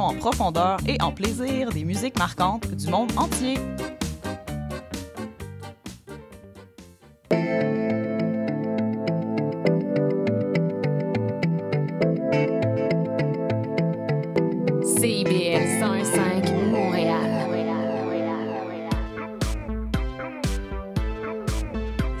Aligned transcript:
en 0.00 0.14
profondeur 0.14 0.78
et 0.86 1.00
en 1.02 1.12
plaisir 1.12 1.70
des 1.70 1.84
musiques 1.84 2.18
marquantes 2.18 2.66
du 2.74 2.88
monde 2.88 3.12
entier. 3.16 3.58
CIBL 14.82 15.80
105 15.80 16.50
Montréal. 16.70 17.42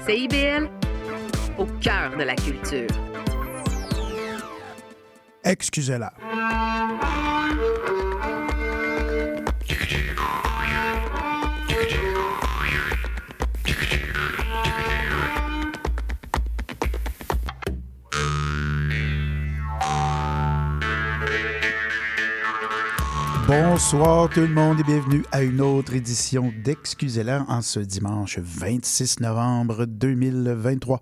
CIBL, 0.06 0.68
au 1.58 1.66
cœur 1.80 2.16
de 2.18 2.24
la 2.24 2.34
culture. 2.34 2.88
Excusez-la. 5.44 6.12
Bonsoir 23.84 24.30
tout 24.30 24.40
le 24.40 24.46
monde 24.46 24.78
et 24.78 24.84
bienvenue 24.84 25.24
à 25.32 25.42
une 25.42 25.60
autre 25.60 25.92
édition 25.92 26.52
d'Excusez-la 26.64 27.44
en 27.48 27.62
ce 27.62 27.80
dimanche 27.80 28.38
26 28.38 29.18
novembre 29.18 29.86
2023. 29.86 31.00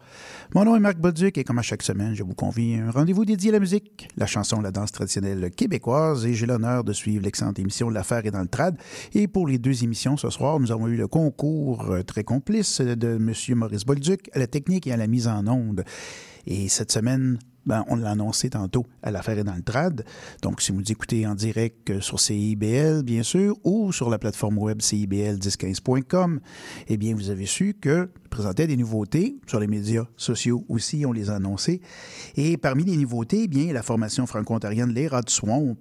Mon 0.54 0.64
nom 0.64 0.74
est 0.74 0.80
Marc 0.80 0.96
Bolduc 0.96 1.36
et 1.36 1.44
comme 1.44 1.58
à 1.58 1.62
chaque 1.62 1.82
semaine, 1.82 2.14
je 2.14 2.22
vous 2.22 2.34
convie 2.34 2.76
à 2.76 2.86
un 2.86 2.90
rendez-vous 2.90 3.26
dédié 3.26 3.50
à 3.50 3.52
la 3.52 3.60
musique, 3.60 4.08
la 4.16 4.26
chanson, 4.26 4.62
la 4.62 4.70
danse 4.70 4.92
traditionnelle 4.92 5.50
québécoise 5.50 6.24
et 6.24 6.32
j'ai 6.32 6.46
l'honneur 6.46 6.82
de 6.82 6.94
suivre 6.94 7.22
l'excellente 7.22 7.58
émission 7.58 7.90
L'affaire 7.90 8.24
est 8.24 8.30
dans 8.30 8.40
le 8.40 8.48
trad. 8.48 8.78
Et 9.12 9.28
pour 9.28 9.46
les 9.46 9.58
deux 9.58 9.84
émissions 9.84 10.16
ce 10.16 10.30
soir, 10.30 10.58
nous 10.58 10.72
avons 10.72 10.88
eu 10.88 10.96
le 10.96 11.06
concours 11.06 11.90
euh, 11.90 12.02
très 12.02 12.24
complice 12.24 12.80
de 12.80 13.16
M. 13.16 13.34
Maurice 13.56 13.84
Bolduc 13.84 14.30
à 14.32 14.38
la 14.38 14.46
technique 14.46 14.86
et 14.86 14.92
à 14.92 14.96
la 14.96 15.06
mise 15.06 15.28
en 15.28 15.46
onde. 15.46 15.84
Et 16.46 16.68
cette 16.68 16.90
semaine, 16.90 17.38
ben, 17.66 17.84
on 17.88 17.96
l'a 17.96 18.10
annoncé 18.10 18.50
tantôt 18.50 18.86
à 19.02 19.10
l'affaire 19.10 19.38
est 19.38 19.44
dans 19.44 19.54
le 19.54 19.62
trad. 19.62 20.04
Donc, 20.42 20.60
si 20.60 20.72
vous 20.72 20.82
écoutez 20.90 21.26
en 21.26 21.34
direct 21.34 22.00
sur 22.00 22.20
CIBL, 22.20 23.02
bien 23.02 23.22
sûr, 23.22 23.56
ou 23.64 23.92
sur 23.92 24.10
la 24.10 24.18
plateforme 24.18 24.58
web 24.58 24.80
CIBL1015.com, 24.80 26.40
eh 26.88 26.96
bien, 26.96 27.14
vous 27.14 27.30
avez 27.30 27.46
su 27.46 27.74
que 27.80 28.08
présentait 28.30 28.66
des 28.66 28.76
nouveautés 28.76 29.36
sur 29.46 29.58
les 29.58 29.66
médias 29.66 30.06
sociaux 30.16 30.64
aussi, 30.68 31.04
on 31.04 31.12
les 31.12 31.30
a 31.30 31.34
annoncés. 31.34 31.80
Et 32.36 32.56
parmi 32.56 32.84
les 32.84 32.96
nouveautés, 32.96 33.42
eh 33.44 33.48
bien, 33.48 33.72
la 33.72 33.82
formation 33.82 34.26
franco-ontarienne 34.26 34.92
Les 34.92 35.08
Rats 35.08 35.22
Swamp, 35.26 35.78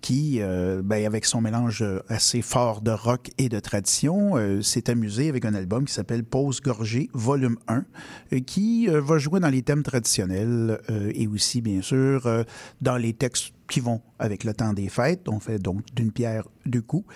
qui, 0.00 0.38
euh, 0.40 0.80
ben, 0.82 1.04
avec 1.04 1.26
son 1.26 1.40
mélange 1.40 1.84
assez 2.08 2.42
fort 2.42 2.80
de 2.80 2.90
rock 2.90 3.30
et 3.38 3.48
de 3.48 3.60
tradition, 3.60 4.36
euh, 4.36 4.62
s'est 4.62 4.88
amusé 4.90 5.28
avec 5.28 5.44
un 5.44 5.54
album 5.54 5.84
qui 5.84 5.92
s'appelle 5.92 6.24
Pause 6.24 6.60
Gorgée, 6.60 7.10
volume 7.12 7.56
1, 7.68 7.84
euh, 8.32 8.40
qui 8.40 8.88
euh, 8.88 9.00
va 9.00 9.18
jouer 9.18 9.40
dans 9.40 9.48
les 9.48 9.62
thèmes 9.62 9.82
traditionnels 9.82 10.80
euh, 10.90 11.12
et 11.20 11.26
aussi, 11.26 11.60
bien 11.60 11.82
sûr, 11.82 12.26
euh, 12.26 12.44
dans 12.80 12.96
les 12.96 13.12
textes 13.12 13.52
qui 13.68 13.80
vont 13.80 14.00
avec 14.18 14.42
le 14.42 14.54
temps 14.54 14.72
des 14.72 14.88
fêtes. 14.88 15.28
On 15.28 15.38
fait 15.38 15.58
donc 15.58 15.84
d'une 15.94 16.10
pierre 16.10 16.48
deux 16.64 16.80
coups. 16.80 17.06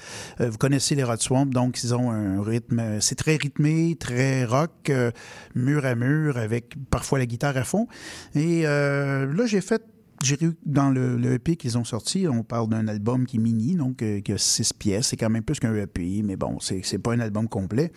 Euh, 0.40 0.50
vous 0.50 0.58
connaissez 0.58 0.94
les 0.94 1.02
Rod 1.02 1.20
Swamp, 1.20 1.46
donc 1.46 1.82
ils 1.82 1.94
ont 1.94 2.10
un 2.10 2.42
rythme, 2.42 3.00
c'est 3.00 3.14
très 3.14 3.36
rythmé, 3.36 3.96
très 3.98 4.44
rock, 4.44 4.90
euh, 4.90 5.10
mur 5.54 5.86
à 5.86 5.94
mur, 5.94 6.36
avec 6.36 6.74
parfois 6.90 7.18
la 7.18 7.26
guitare 7.26 7.56
à 7.56 7.64
fond. 7.64 7.88
Et 8.34 8.62
là, 8.62 9.46
j'ai 9.46 9.62
fait 9.62 9.82
dans 10.64 10.90
le, 10.90 11.34
EP 11.34 11.56
qu'ils 11.56 11.78
ont 11.78 11.84
sorti, 11.84 12.26
on 12.28 12.42
parle 12.42 12.68
d'un 12.68 12.88
album 12.88 13.26
qui 13.26 13.36
est 13.36 13.40
mini, 13.40 13.74
donc 13.74 14.02
euh, 14.02 14.20
qui 14.20 14.32
a 14.32 14.38
six 14.38 14.72
pièces. 14.72 15.08
C'est 15.08 15.16
quand 15.16 15.30
même 15.30 15.42
plus 15.42 15.60
qu'un 15.60 15.74
EP, 15.74 16.22
mais 16.22 16.36
bon, 16.36 16.58
c'est 16.60 16.98
pas 16.98 17.12
un 17.12 17.20
album 17.20 17.48
complet. 17.48 17.92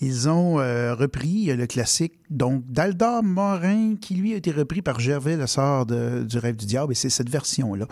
Ils 0.00 0.28
ont 0.28 0.58
euh, 0.58 0.94
repris 0.94 1.46
le 1.54 1.66
classique 1.66 2.14
donc 2.30 2.64
d'Aldor 2.66 3.22
Morin, 3.22 3.96
qui 3.96 4.14
lui 4.14 4.32
a 4.32 4.36
été 4.36 4.50
repris 4.50 4.82
par 4.82 4.98
Gervais 4.98 5.36
Le 5.36 5.46
Sort 5.46 5.86
du 5.86 6.38
Rêve 6.38 6.56
du 6.56 6.66
Diable, 6.66 6.92
et 6.92 6.94
c'est 6.94 7.10
cette 7.10 7.28
version-là 7.28 7.86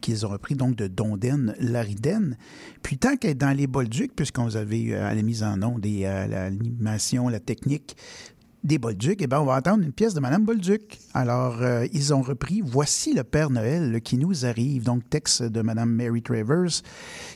qu'ils 0.00 0.26
ont 0.26 0.30
repris 0.30 0.54
donc 0.56 0.76
de 0.76 0.86
Donden 0.86 1.54
Lariden. 1.58 2.36
Puis 2.82 2.98
tant 2.98 3.16
qu'être 3.16 3.38
dans 3.38 3.56
les 3.56 3.66
Bolducs, 3.66 4.14
puisqu'on 4.14 4.54
avait 4.54 4.94
à 4.94 5.14
la 5.14 5.22
mise 5.22 5.42
en 5.42 5.62
onde 5.62 5.86
et 5.86 6.06
à 6.06 6.26
l'animation, 6.26 7.28
la 7.28 7.40
technique, 7.40 7.96
des 8.64 8.78
Bolduc, 8.78 9.20
eh 9.20 9.26
bien, 9.26 9.40
on 9.40 9.44
va 9.44 9.56
entendre 9.56 9.84
une 9.84 9.92
pièce 9.92 10.14
de 10.14 10.20
Madame 10.20 10.44
Bolduc. 10.44 10.98
Alors, 11.12 11.60
euh, 11.60 11.86
ils 11.92 12.14
ont 12.14 12.22
repris 12.22 12.62
Voici 12.64 13.12
le 13.12 13.22
Père 13.22 13.50
Noël 13.50 14.00
qui 14.00 14.16
nous 14.16 14.46
arrive, 14.46 14.84
donc 14.84 15.08
texte 15.10 15.42
de 15.42 15.60
Madame 15.60 15.90
Mary 15.90 16.22
Travers, 16.22 16.80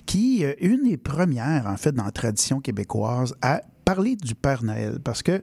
qui, 0.07 0.45
euh, 0.45 0.55
une 0.61 0.85
des 0.85 0.97
premières, 0.97 1.67
en 1.67 1.77
fait, 1.77 1.93
dans 1.93 2.05
la 2.05 2.13
tradition 2.13 2.61
québécoise, 2.61 3.35
à 3.43 3.61
parler 3.85 4.17
du 4.17 4.35
Père 4.35 4.65
Noël. 4.65 5.01
Parce 5.05 5.23
que 5.23 5.43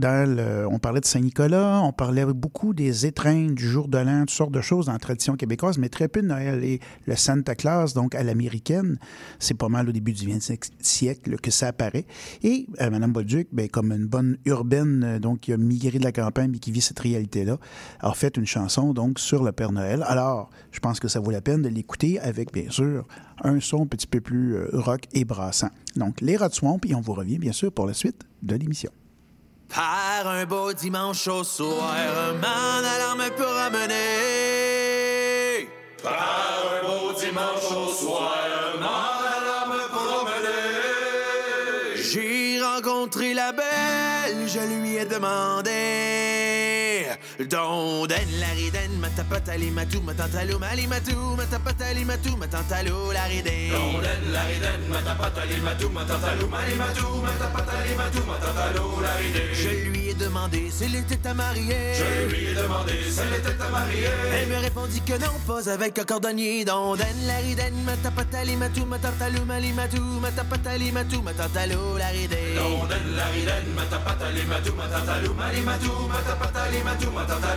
on 0.00 0.78
parlait 0.78 1.00
de 1.00 1.06
Saint-Nicolas, 1.06 1.80
on 1.82 1.92
parlait 1.92 2.24
beaucoup 2.26 2.74
des 2.74 3.06
étreintes, 3.06 3.54
du 3.54 3.68
jour 3.68 3.88
de 3.88 3.98
l'an, 3.98 4.20
toutes 4.20 4.30
sortes 4.30 4.52
de 4.52 4.60
choses 4.60 4.86
dans 4.86 4.92
la 4.92 4.98
tradition 4.98 5.36
québécoise, 5.36 5.78
mais 5.78 5.88
très 5.88 6.08
peu 6.08 6.22
de 6.22 6.28
Noël. 6.28 6.64
Et 6.64 6.80
le 7.06 7.16
Santa 7.16 7.54
Claus, 7.54 7.94
donc 7.94 8.14
à 8.14 8.22
l'américaine, 8.22 8.98
c'est 9.38 9.54
pas 9.54 9.68
mal 9.68 9.88
au 9.88 9.92
début 9.92 10.12
du 10.12 10.26
20e 10.26 10.58
siècle 10.80 11.36
que 11.36 11.50
ça 11.50 11.68
apparaît. 11.68 12.06
Et 12.42 12.66
euh, 12.80 12.90
Mme 12.90 13.12
Bolduc, 13.12 13.48
ben, 13.52 13.68
comme 13.68 13.92
une 13.92 14.06
bonne 14.06 14.38
urbaine, 14.44 15.04
euh, 15.04 15.18
donc 15.18 15.40
qui 15.40 15.52
a 15.52 15.56
migré 15.56 15.98
de 15.98 16.04
la 16.04 16.12
campagne 16.12 16.54
et 16.54 16.58
qui 16.58 16.72
vit 16.72 16.80
cette 16.80 16.98
réalité-là, 16.98 17.58
a 18.00 18.14
fait 18.14 18.36
une 18.36 18.46
chanson 18.46 18.92
donc 18.92 19.18
sur 19.18 19.42
le 19.42 19.52
Père 19.52 19.72
Noël. 19.72 20.04
Alors, 20.06 20.50
je 20.70 20.80
pense 20.80 21.00
que 21.00 21.08
ça 21.08 21.20
vaut 21.20 21.30
la 21.30 21.40
peine 21.40 21.62
de 21.62 21.68
l'écouter 21.68 22.18
avec, 22.20 22.52
bien 22.52 22.70
sûr, 22.70 23.06
un 23.42 23.60
son 23.60 23.82
un 23.82 23.86
petit 23.86 24.06
peu 24.06 24.20
plus 24.20 24.54
euh, 24.54 24.68
rock 24.72 25.02
et 25.12 25.24
brassant. 25.24 25.70
Donc, 25.96 26.20
les 26.20 26.36
Rats 26.36 26.50
Swamp, 26.50 26.80
et 26.86 26.94
on 26.94 27.00
vous 27.00 27.14
revient, 27.14 27.38
bien 27.38 27.52
sûr, 27.52 27.72
pour 27.72 27.86
la 27.86 27.94
suite 27.94 28.22
de 28.42 28.54
l'émission. 28.56 28.90
Par 29.74 30.26
un 30.26 30.44
beau 30.44 30.72
dimanche 30.74 31.26
au 31.28 31.42
soir, 31.44 32.34
man 32.42 32.84
alarme 32.84 33.30
pour 33.36 33.56
amener. 33.56 33.94
Par 36.02 36.12
un 36.12 36.82
beau 36.86 37.12
dimanche 37.18 37.70
au 37.70 37.90
soir, 37.90 38.36
man 38.78 39.22
alarme 39.38 39.80
pour 39.90 40.28
amener. 40.28 41.96
J'ai 41.96 42.60
rencontré 42.62 43.32
la 43.32 43.52
belle, 43.52 44.46
je 44.46 44.60
lui 44.60 44.96
ai 44.96 45.06
demandé. 45.06 46.11
Donden, 47.38 48.28
la 48.40 48.52
ridenne, 48.52 48.98
ma 48.98 49.08
tapatali, 49.08 49.70
ma 49.70 49.86
tout, 49.86 50.02
ma 50.02 50.12
tantalou, 50.12 50.58
mali, 50.58 50.86
ma 50.86 51.00
tout, 51.00 51.34
ma 51.34 51.44
tapatali, 51.44 52.04
ma 52.04 52.16
tout, 52.18 52.36
ma 52.36 52.46
tantalou, 52.46 53.10
la 53.10 53.24
ridenne. 53.24 53.70
Donden, 53.70 54.32
la 54.32 54.42
ridenne, 54.42 54.88
ma 54.88 55.00
tapatali, 55.00 55.60
ma 55.60 55.74
tout, 55.74 55.90
ma 55.90 56.04
tantalou, 56.04 56.48
mali, 56.48 56.74
ma 56.74 56.92
tout, 56.92 57.22
ma 57.22 57.30
tapatali, 57.30 57.94
ma 57.96 58.04
tout, 58.10 58.26
ma 58.26 58.36
tantalou, 58.36 59.00
la 59.00 59.12
ridenne. 59.14 59.54
Je 59.54 59.88
lui 59.88 60.08
ai 60.10 60.14
demandé 60.14 60.70
s'il 60.70 60.94
était 60.94 61.26
à 61.26 61.32
marier. 61.32 61.94
Je 61.94 62.28
lui 62.28 62.46
ai 62.48 62.54
demandé 62.54 62.92
s'il 63.08 63.32
était 63.32 63.62
à 63.62 63.68
marier. 63.70 64.08
Elle 64.34 64.48
me 64.48 64.58
répondit 64.58 65.00
que 65.00 65.14
non, 65.14 65.32
pas 65.46 65.70
avec 65.70 65.98
un 65.98 66.04
cordonnier. 66.04 66.66
Donden, 66.66 67.16
la 67.26 67.38
ridenne, 67.38 67.82
ma 67.84 67.96
tapatali, 67.96 68.56
ma 68.56 68.68
tout, 68.68 68.84
ma 68.84 68.98
tantalou, 68.98 69.44
mali, 69.46 69.72
ma 69.72 69.88
tout, 69.88 70.20
ma 70.20 70.30
tapatali, 70.30 70.92
ma 70.92 71.04
tout, 71.04 71.22
ma 71.22 71.32
tantalou, 71.32 71.96
la 71.96 72.08
ridenne. 72.08 72.56
Donden, 72.56 73.16
la 73.16 73.24
ridenne, 73.32 73.72
ma 73.74 73.84
tapatali, 73.84 74.44
ma 74.44 74.60
tout, 74.60 74.76
ma 74.76 74.86
tantalou, 74.86 75.32
mali, 75.32 75.60
ma 75.62 75.78
tout, 75.78 76.08
ma 76.08 76.20
tapatali, 76.20 76.82
ma. 77.28 77.52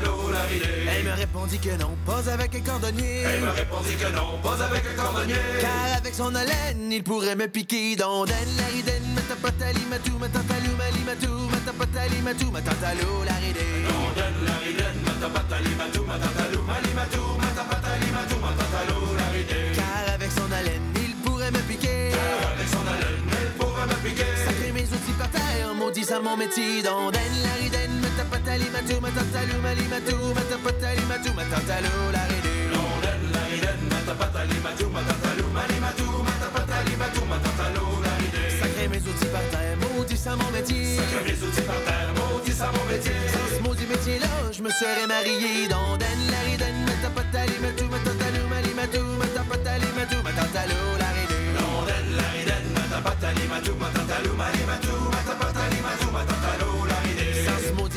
Elle 0.87 1.03
me 1.03 1.11
répondit 1.13 1.59
que 1.59 1.75
non, 1.77 1.95
pas 2.05 2.29
avec 2.31 2.55
un 2.55 2.61
cordonnier. 2.61 3.21
Elle 3.21 3.41
me 3.41 3.49
répondit 3.49 3.95
que 3.95 4.11
non, 4.15 4.37
pas 4.43 4.63
avec 4.63 4.83
un 4.85 5.01
cordonnier. 5.01 5.35
Car 5.61 5.97
avec 5.97 6.13
son 6.13 6.33
haleine, 6.35 6.91
il 6.91 7.03
pourrait 7.03 7.35
me 7.35 7.47
piquer. 7.47 7.95
Donden, 7.95 8.35
la 8.57 8.65
ridenne, 8.67 9.13
ma 9.15 9.21
tapatali, 9.21 9.81
ma 9.89 9.97
tout, 9.99 10.17
ma 10.19 10.27
tantalou, 10.27 10.75
ma 11.05 11.15
tout, 11.15 11.49
ma 11.49 11.57
tapatali, 11.57 12.21
ma 12.21 12.33
tout, 12.33 12.51
ma 12.51 12.61
tantalou, 12.61 13.23
la 13.25 13.33
ridenne. 13.33 13.85
Donden, 13.87 14.35
la 14.45 14.57
ridenne, 14.65 14.99
ma 15.05 15.13
tapatali, 15.21 15.75
ma 15.75 15.85
tout, 15.93 16.05
ma 16.05 16.17
tantalou, 16.17 16.61
ma 16.63 17.05
tout, 17.11 17.37
ma 17.39 17.47
tapatali, 17.57 18.07
ma 18.11 18.23
tout, 18.29 18.39
ma 18.41 18.51
tantalou, 18.59 19.15
la 19.17 19.27
ridenne. 19.33 19.75
Car 19.75 20.13
avec 20.13 20.31
son 20.31 20.51
haleine, 20.51 20.93
il 20.95 21.15
pourrait 21.23 21.51
me 21.51 21.59
piquer. 21.59 22.11
Car 22.11 22.51
avec 22.53 22.67
son 22.69 22.85
haleine, 22.85 23.25
il 23.43 23.51
pourrait 23.57 23.87
me 23.87 23.97
piquer. 24.03 24.33
Sacré 24.45 24.71
mes 24.71 24.83
outils 24.83 25.17
par 25.17 25.29
terre, 25.29 25.73
maudit 25.75 26.03
ça 26.03 26.19
mon 26.19 26.37
métier. 26.37 26.83
Donden, 26.83 27.33
la 27.43 27.53
ridenne, 27.61 28.04
ma 28.15 28.23
tapatali, 28.23 28.69
ma 28.71 28.79
tout, 28.79 28.99
ma 29.01 29.09
tantalou, 29.11 29.59
mali, 29.61 29.85
ma 29.87 29.99
tout, 29.99 30.33
ma 30.33 30.41
tapatali, 30.41 31.01
ma 31.07 31.17
tout, 31.19 31.33
ma 31.35 31.43
tantalou, 31.43 32.11
la 32.13 32.23
ridenne. 32.31 32.71
Donden, 32.71 33.21
la 33.33 33.43
ridenne, 33.51 33.87
ma 33.91 33.99
tapatali, 34.07 34.57
ma 34.63 34.71
tout, 34.77 34.89
ma 34.89 35.01
tantalou, 35.01 35.49
mali, 35.51 35.77
ma 35.79 35.91
tout, 35.91 36.23
ma 36.23 36.31
tapatali, 36.39 36.95
ma 36.95 37.07
tout, 37.11 37.25
ma 37.27 37.37
tantalou, 37.43 38.01
la 38.03 38.13
ridenne. 38.15 38.59
Sacré 38.61 38.87
mes 38.87 39.03
outils 39.03 39.31
par 39.35 39.45
terre, 39.51 39.75
maudit 39.83 40.17
ça 40.17 40.35
mon 40.35 40.49
métier. 40.51 40.95
Sacré 40.95 41.21
mes 41.27 41.39
outils 41.43 41.67
par 41.67 41.81
terre, 41.83 42.11
maudit 42.15 42.55
ça 42.55 42.71
mon 42.71 42.85
métier. 42.87 43.19
Sans 43.33 43.47
ce 43.51 43.61
maudit 43.61 43.87
métier-là, 43.87 44.31
je 44.51 44.61
me 44.63 44.69
serais 44.69 45.07
marié. 45.07 45.67
Donden, 45.67 46.19
la 46.31 46.41
ridenne, 46.47 46.81
ma 46.87 46.95
tapatali, 47.03 47.55
ma 47.59 47.71
tout, 47.75 47.89
ma 47.91 47.99
tantalou, 47.99 48.47
mali, 48.47 48.71
ma 48.79 48.87
tout, 48.87 49.11
ma 49.19 49.27
tapatali, 49.27 49.87
ma 49.91 50.05
tout, 50.07 50.23
ma 50.23 50.31
tantalou, 50.31 50.83
la 51.03 51.09
ridenne. 51.11 51.51
Donden, 51.59 52.07
la 52.15 52.25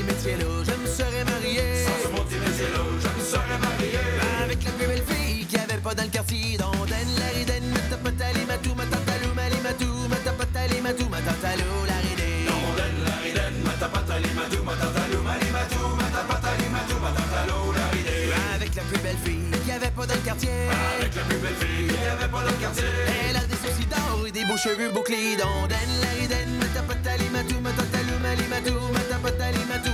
Montemelliello, 0.09 0.65
je 0.65 0.73
me 0.73 0.87
serais 0.87 1.25
marié. 1.25 1.85
Sans 1.85 2.11
Montemelliello, 2.11 2.85
je 3.05 3.11
me 3.19 3.25
serais 3.25 3.59
marié. 3.61 3.99
Avec 4.43 4.65
la 4.65 4.71
plus 4.73 4.87
belle 4.87 5.05
fille 5.07 5.45
qui 5.47 5.57
n'y 5.57 5.63
avait 5.63 5.81
pas 5.83 5.95
dans 5.95 6.05
le 6.05 6.09
quartier. 6.09 6.57
Dans 6.57 6.73
Den, 6.87 7.09
Lariden, 7.21 7.65
Matapatali, 7.69 8.45
Matou, 8.47 8.75
Matatalou, 8.75 9.35
Malimatou, 9.37 9.93
Matapatali, 10.09 10.81
Matou, 10.81 11.09
Matatalou, 11.11 11.85
Lariden. 11.87 12.49
Dans 12.49 12.73
Den, 12.81 12.97
Lariden, 13.05 13.55
Matapatali, 13.65 14.31
Matou, 14.33 14.63
Matatalou, 14.65 15.21
Malimatou, 15.23 15.85
Matapatali, 16.01 16.67
Matou, 16.73 16.99
Matatalou, 17.05 17.73
Lariden. 17.77 18.33
Avec 18.55 18.75
la 18.75 18.83
plus 18.83 19.01
belle 19.05 19.21
fille 19.25 19.51
qu'il 19.53 19.65
n'y 19.65 19.73
avait 19.73 19.93
pas 19.93 20.07
dans 20.07 20.15
le 20.15 20.25
quartier. 20.25 20.57
Avec 20.97 21.15
la 21.15 21.23
plus 21.29 21.39
belle 21.39 21.59
fille 21.61 21.87
qu'il 21.89 22.01
n'y 22.01 22.09
avait 22.09 22.33
pas 22.33 22.43
dans 22.49 22.55
le 22.57 22.61
quartier. 22.65 22.89
Elle 23.29 23.37
a 23.37 23.45
des 23.45 23.61
soucis 23.61 23.89
d'or 23.93 24.27
et 24.27 24.33
des 24.33 24.45
beaux 24.49 24.57
cheveux 24.57 24.89
bouclés. 24.89 25.37
Dans 25.37 25.69
Den, 25.69 25.91
Lariden, 26.01 26.49
Matapatali, 26.65 27.29
Matou, 27.29 27.61
Matatalou, 27.61 28.17
Malimatou, 28.25 28.77
Matapatali, 28.93 29.61
Matou, 29.69 29.93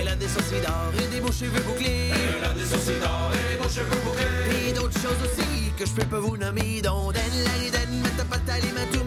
Elle 0.00 0.08
a 0.08 0.16
des 0.16 0.28
sourcils 0.28 0.60
d'or 0.60 0.92
des 0.92 1.32
cheveux 1.32 1.62
bouclés. 1.62 2.10
Elle 2.10 2.44
a 2.44 2.52
des 2.54 2.64
sourcils 2.64 3.00
d'or 3.00 3.30
et 3.32 3.56
des 3.62 3.74
cheveux 3.74 4.00
bouclés. 4.04 4.68
Et 4.68 4.72
d'autres 4.72 4.98
choses 4.98 5.20
aussi 5.24 5.72
que 5.78 5.86
je 5.86 5.92
peux 5.92 6.06
pas 6.06 6.18
vous 6.20 6.36
nommer, 6.36 6.80
d'ondaine, 6.82 7.44
la 7.44 7.52
ridène, 7.62 8.02
matapatali, 8.02 8.68
matou, 8.72 9.04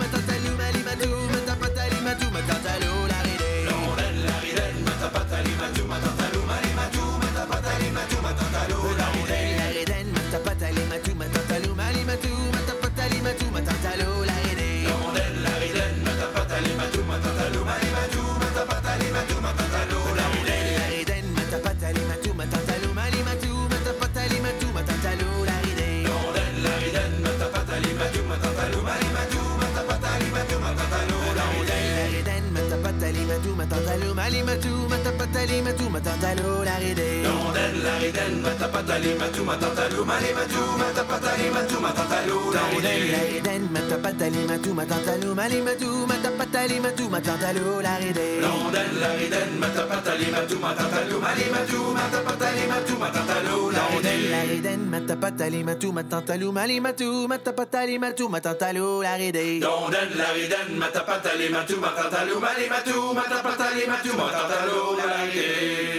matapatali, 55.19 55.63
matou, 55.63 55.91
matatalo, 55.91 56.51
mali, 56.53 56.79
matou, 56.79 57.27
matapatali, 57.27 57.99
matou, 57.99 58.29
matatalo, 58.29 59.01
la 59.03 59.17
ridène. 59.17 59.59
Rondelle, 59.65 60.15
la 60.15 60.31
ridène, 60.31 60.77
matapatali, 60.79 61.49
matou, 61.49 61.79
matatalou, 61.79 62.39
mali, 62.39 62.69
matou, 62.69 63.13
matapatali, 63.13 63.85
matou, 63.85 64.15
matatalo, 64.15 64.95
la 64.95 65.98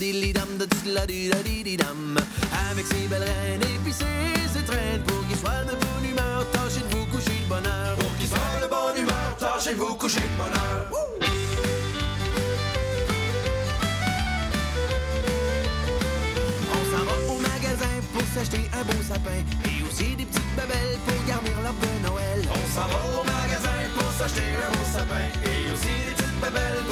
dilly 0.00 0.32
dam 0.32 0.48
de 0.56 0.66
da 0.96 1.04
di 1.04 1.62
di 1.62 1.76
dam. 1.76 2.16
Avec 2.70 2.86
ses 2.86 3.06
belles 3.10 3.28
reines 3.28 3.62
et 3.62 3.78
puis 3.84 3.92
ses 3.92 4.58
étrennes. 4.58 5.02
Pour 5.06 5.20
qu'il 5.28 5.36
soit 5.36 5.64
de 5.68 5.76
bonne 5.82 6.06
humeur, 6.10 6.40
tâchez 6.52 6.80
de 6.80 6.90
vous 6.94 7.06
coucher 7.12 7.38
de 7.44 7.48
bonheur. 7.52 7.96
Pour 8.00 8.12
qu'il 8.16 8.28
soit 8.28 8.60
de 8.62 8.68
bonne 8.74 8.96
humeur, 9.02 9.30
tâchez-vous 9.38 9.94
coucher 9.96 10.24
de 10.30 10.36
bonheur. 10.40 10.78
On 16.76 16.82
s'en 16.90 17.04
va 17.08 17.14
au 17.32 17.38
magasin 17.50 17.94
pour 18.12 18.26
s'acheter 18.34 18.64
un 18.78 18.84
beau 18.88 19.02
sapin. 19.10 19.40
Et 19.68 19.78
aussi 19.86 20.16
des 20.16 20.24
petites 20.24 20.54
babelles 20.56 20.96
pour 21.06 21.20
garnir 21.28 21.56
l'arbre 21.62 21.84
de 21.84 22.08
Noël. 22.08 22.40
On 22.58 22.66
s'en 22.74 22.86
va 22.92 23.00
au 23.20 23.22
magasin 23.34 23.78
pour 23.96 24.10
s'acheter 24.18 24.48
un 24.64 24.70
beau 24.74 24.86
sapin 24.94 25.26
et 25.44 25.72
aussi 25.72 25.94
des 26.08 26.14
petites 26.16 26.40
babelles 26.40 26.89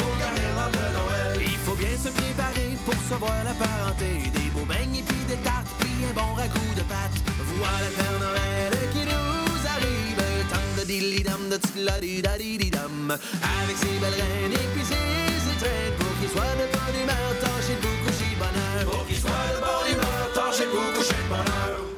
savoir 3.09 3.43
la 3.45 3.55
parenté. 3.55 4.11
Des 4.37 4.51
beaux 4.55 4.67
beignes 4.67 4.97
et 5.01 5.03
puis 5.03 5.25
des 5.27 5.41
tartes, 5.47 5.73
puis 5.81 5.97
un 6.09 6.13
bon 6.13 6.35
ragoût 6.35 6.75
de 6.77 6.85
pâtes. 6.93 7.19
Voilà 7.61 7.89
Père 7.97 8.19
Noël 8.25 8.73
qui 8.93 9.03
nous 9.13 9.61
arrive. 9.75 10.23
Tam 10.53 10.69
de 10.79 10.85
dilly 10.85 11.23
dam 11.23 11.43
de 11.53 11.57
tla 11.57 11.97
di 12.01 12.21
da 12.21 12.37
di 12.37 12.57
di 12.59 12.71
dam. 12.71 13.17
Avec 13.61 13.77
ses 13.83 13.97
belles 14.03 14.21
reines 14.21 14.57
et 14.63 14.69
puis 14.73 14.85
ses 14.91 15.41
étrennes. 15.53 15.95
Pour 15.99 16.13
qu'il 16.19 16.31
soit 16.35 16.57
de 16.61 16.67
bonne 16.75 16.99
humeur, 17.03 17.31
tâchez 17.45 17.77
de 17.81 17.83
vous 17.85 17.99
coucher 18.05 18.33
bonheur. 18.43 18.85
Pour 18.91 19.07
qu'il 19.07 19.21
soit 19.25 19.49
de 19.55 19.61
bonne 19.67 19.89
humeur, 19.93 20.23
tâchez-vous 20.35 20.89
coucher 20.97 21.21
de 21.25 21.29
bonheur. 21.33 21.98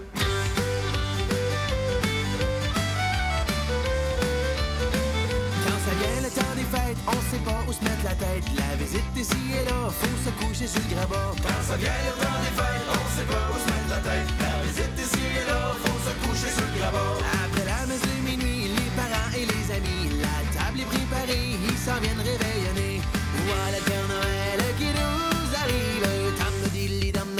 On 7.10 7.20
sait 7.30 7.42
pas 7.44 7.60
où 7.66 7.72
se 7.72 7.82
mettre 7.82 8.04
la 8.04 8.14
tête. 8.14 8.44
La 8.56 8.76
visite 8.76 9.12
ici 9.16 9.40
et 9.58 9.64
là, 9.68 9.90
faut 9.90 10.18
se 10.24 10.30
coucher 10.40 10.66
sur 10.66 10.80
le 10.80 10.94
grabat. 10.94 11.34
Quand 11.42 11.62
ça 11.66 11.76
vient 11.76 12.00
le 12.06 12.12
temps 12.22 12.38
des 12.44 12.54
fêtes, 12.58 12.88
on 12.88 13.06
sait 13.14 13.28
pas 13.30 13.44
où 13.50 13.56
se 13.58 13.68
mettre 13.70 13.90
la 13.90 14.00
tête. 14.06 14.30
La 14.40 14.54
visite 14.66 14.96
ici 14.98 15.24
et 15.40 15.44
là, 15.50 15.60
faut 15.82 16.00
se 16.06 16.12
coucher 16.22 16.50
sur 16.54 16.66
le 16.66 16.74
grabat. 16.78 17.14
Après 17.44 17.66
la 17.66 17.80
messe 17.88 18.04
de 18.06 18.16
minuit, 18.28 18.70
les 18.78 18.90
parents 18.98 19.32
et 19.34 19.46
les 19.52 19.64
amis, 19.74 20.04
la 20.22 20.36
table 20.54 20.80
est 20.84 20.90
préparée, 20.94 21.58
ils 21.58 21.80
s'en 21.84 21.98
viennent 22.02 22.22
réveillonner. 22.22 23.02
Voilà 23.46 23.78
le 23.78 23.80
Père 23.88 24.06
Noël 24.14 24.60
qui 24.78 24.90
nous 24.98 25.50
arrive. 25.62 26.06
Tam 26.38 26.56
dilly 26.72 27.10
dam 27.10 27.30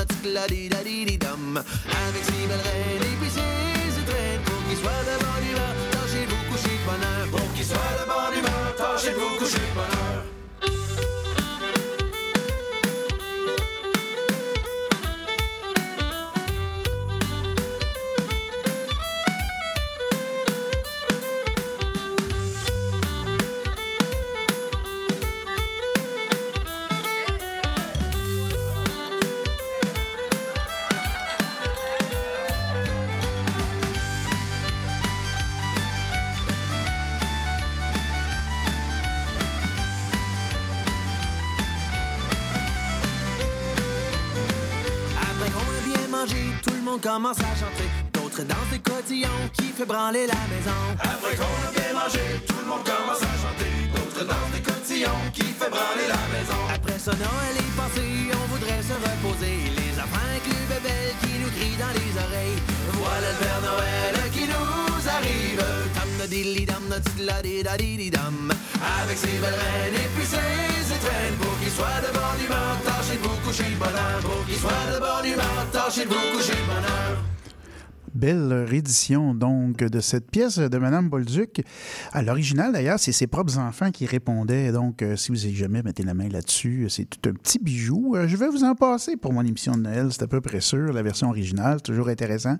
di 0.48 1.17
dam. 1.19 1.62
Avec 2.08 2.24
ses 2.24 2.46
belles 2.48 2.67
reines 2.67 3.09
fait 49.81 49.87
branler 49.87 50.27
la 50.27 50.43
maison. 50.53 50.81
Après 51.01 51.34
qu'on 51.41 51.56
a 51.69 51.70
bien 51.72 51.93
mangé, 51.96 52.25
tout 52.46 52.60
le 52.63 52.69
monde 52.69 52.84
commence 52.84 53.22
à 53.25 53.34
chanter. 53.41 53.72
D'autres 53.94 54.25
dansent 54.29 54.53
des 54.53 54.65
cotillons 54.70 55.22
qui 55.32 55.46
fait 55.58 55.72
branler 55.72 56.06
la 56.17 56.22
maison. 56.34 56.60
Après 56.69 56.99
ça, 56.99 57.13
Noël 57.17 57.55
est 57.56 57.75
passé, 57.81 58.05
on 58.41 58.46
voudrait 58.53 58.84
se 58.84 58.96
reposer. 59.08 59.56
Les 59.81 59.93
enfants 59.96 60.27
avec 60.29 60.44
les 60.53 60.65
bébelles 60.69 61.17
qui 61.22 61.32
nous 61.41 61.53
crient 61.56 61.81
dans 61.81 61.94
les 61.96 62.13
oreilles. 62.25 62.60
Voilà 63.01 63.29
le 63.32 63.39
Père 63.41 63.60
Noël 63.70 64.15
qui 64.37 64.44
nous 64.53 65.01
arrive. 65.17 65.65
Tam 65.96 66.10
dilly 66.29 66.65
dam 66.67 66.84
da 66.93 67.77
di 67.81 67.96
di 67.96 68.10
dam. 68.10 68.53
Avec 69.01 69.17
ses 69.17 69.39
belles 69.41 69.60
reines 69.65 69.96
et 69.96 70.08
puis 70.13 70.29
ses 70.29 70.84
étrennes. 70.96 71.37
Pour 71.41 71.56
qu'il 71.60 71.72
soit 71.72 72.01
de 72.05 72.10
bonne 72.13 72.41
humeur, 72.44 72.75
tâchez 72.84 73.17
de 73.17 73.25
vous 73.25 73.39
coucher 73.44 73.70
bonheur. 73.81 74.19
Pour 74.29 74.44
qu'il 74.44 74.60
soit 74.60 74.87
de 74.93 74.99
bonne 75.01 75.27
humeur, 75.32 75.58
tâchez 75.72 76.05
de 76.05 76.13
vous 76.13 76.27
coucher 76.37 76.60
bonheur. 76.69 77.30
Belle 78.20 78.67
réédition 78.69 79.34
donc 79.34 79.79
de 79.79 80.00
cette 80.00 80.31
pièce 80.31 80.58
de 80.58 80.77
Madame 80.77 81.08
Bolduc. 81.08 81.62
À 82.12 82.20
l'original 82.20 82.70
d'ailleurs, 82.70 82.98
c'est 82.98 83.12
ses 83.12 83.27
propres 83.27 83.56
enfants 83.56 83.91
qui 83.91 84.05
répondaient. 84.05 84.72
Donc, 84.72 85.00
euh, 85.00 85.17
si 85.17 85.32
vous 85.32 85.39
n'avez 85.39 85.55
jamais 85.55 85.82
mettez 85.82 86.03
la 86.03 86.12
main 86.12 86.29
là-dessus, 86.29 86.84
c'est 86.91 87.06
tout 87.06 87.31
un 87.31 87.32
petit 87.32 87.58
bijou. 87.58 88.17
Euh, 88.17 88.29
je 88.29 88.36
vais 88.36 88.48
vous 88.50 88.62
en 88.62 88.74
passer 88.74 89.17
pour 89.17 89.32
mon 89.32 89.41
émission 89.41 89.74
de 89.74 89.81
Noël, 89.84 90.08
c'est 90.10 90.22
à 90.22 90.27
peu 90.27 90.43
près 90.43 90.60
sûr. 90.60 90.93
La 90.93 91.00
version 91.00 91.31
originale, 91.31 91.81
toujours 91.81 92.10
intéressant. 92.10 92.56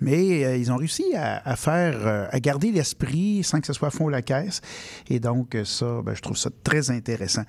Mais 0.00 0.44
euh, 0.44 0.56
ils 0.56 0.72
ont 0.72 0.76
réussi 0.76 1.04
à, 1.14 1.54
faire, 1.54 2.04
euh, 2.04 2.26
à 2.30 2.40
garder 2.40 2.72
l'esprit 2.72 3.42
sans 3.44 3.60
que 3.60 3.66
ce 3.68 3.72
soit 3.72 3.90
fond 3.90 4.08
la 4.08 4.22
caisse. 4.22 4.60
Et 5.08 5.20
donc, 5.20 5.54
euh, 5.54 5.64
ça, 5.64 6.02
ben, 6.04 6.14
je 6.14 6.22
trouve 6.22 6.36
ça 6.36 6.50
très 6.64 6.90
intéressant. 6.90 7.42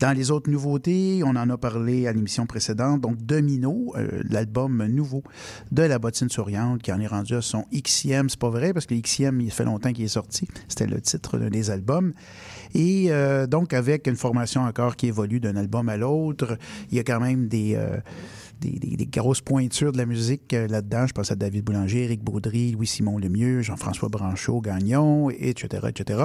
Dans 0.00 0.12
les 0.12 0.30
autres 0.30 0.50
nouveautés, 0.50 1.22
on 1.24 1.30
en 1.30 1.48
a 1.48 1.56
parlé 1.56 2.06
à 2.06 2.12
l'émission 2.12 2.46
précédente. 2.46 3.00
Donc, 3.00 3.18
Domino, 3.24 3.92
euh, 3.96 4.22
l'album 4.28 4.84
nouveau 4.86 5.22
de 5.70 5.82
la 5.82 5.98
bottine 5.98 6.28
souriante 6.28 6.82
qui 6.82 6.92
en 6.92 7.00
est 7.00 7.03
rendu 7.06 7.34
à 7.34 7.42
son 7.42 7.64
Xème. 7.72 8.28
C'est 8.28 8.38
pas 8.38 8.50
vrai 8.50 8.72
parce 8.72 8.86
que 8.86 8.94
Xème, 8.94 9.40
il 9.40 9.50
fait 9.50 9.64
longtemps 9.64 9.92
qu'il 9.92 10.04
est 10.04 10.08
sorti. 10.08 10.48
C'était 10.68 10.86
le 10.86 11.00
titre 11.00 11.38
d'un 11.38 11.50
des 11.50 11.70
albums. 11.70 12.12
Et 12.74 13.06
euh, 13.10 13.46
donc, 13.46 13.72
avec 13.72 14.06
une 14.06 14.16
formation 14.16 14.62
encore 14.62 14.96
qui 14.96 15.06
évolue 15.06 15.40
d'un 15.40 15.56
album 15.56 15.88
à 15.88 15.96
l'autre, 15.96 16.58
il 16.90 16.96
y 16.96 17.00
a 17.00 17.04
quand 17.04 17.20
même 17.20 17.48
des. 17.48 17.74
euh, 17.76 17.98
des, 18.60 19.06
grosses 19.06 19.40
pointures 19.40 19.92
de 19.92 19.98
la 19.98 20.06
musique 20.06 20.52
euh, 20.54 20.66
là-dedans. 20.66 21.06
Je 21.06 21.12
pense 21.12 21.30
à 21.30 21.36
David 21.36 21.64
Boulanger, 21.64 22.04
Éric 22.04 22.22
Baudry, 22.22 22.72
Louis-Simon 22.72 23.18
Lemieux, 23.18 23.62
Jean-François 23.62 24.08
Branchot, 24.08 24.60
Gagnon, 24.60 25.30
etc., 25.30 25.88
etc. 25.88 26.24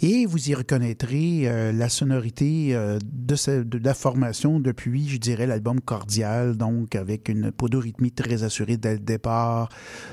Et 0.00 0.26
vous 0.26 0.48
y 0.48 0.54
reconnaîtrez 0.54 1.42
euh, 1.44 1.72
la 1.72 1.88
sonorité 1.88 2.74
euh, 2.74 2.98
de, 3.12 3.34
ce- 3.36 3.62
de 3.62 3.78
la 3.78 3.94
formation 3.94 4.60
depuis, 4.60 5.08
je 5.08 5.18
dirais, 5.18 5.46
l'album 5.46 5.80
Cordial, 5.80 6.56
donc 6.56 6.94
avec 6.94 7.28
une 7.28 7.50
podorythmie 7.52 8.12
très 8.12 8.42
assurée 8.42 8.76
dès 8.76 8.94
le 8.94 9.00
départ, 9.00 9.68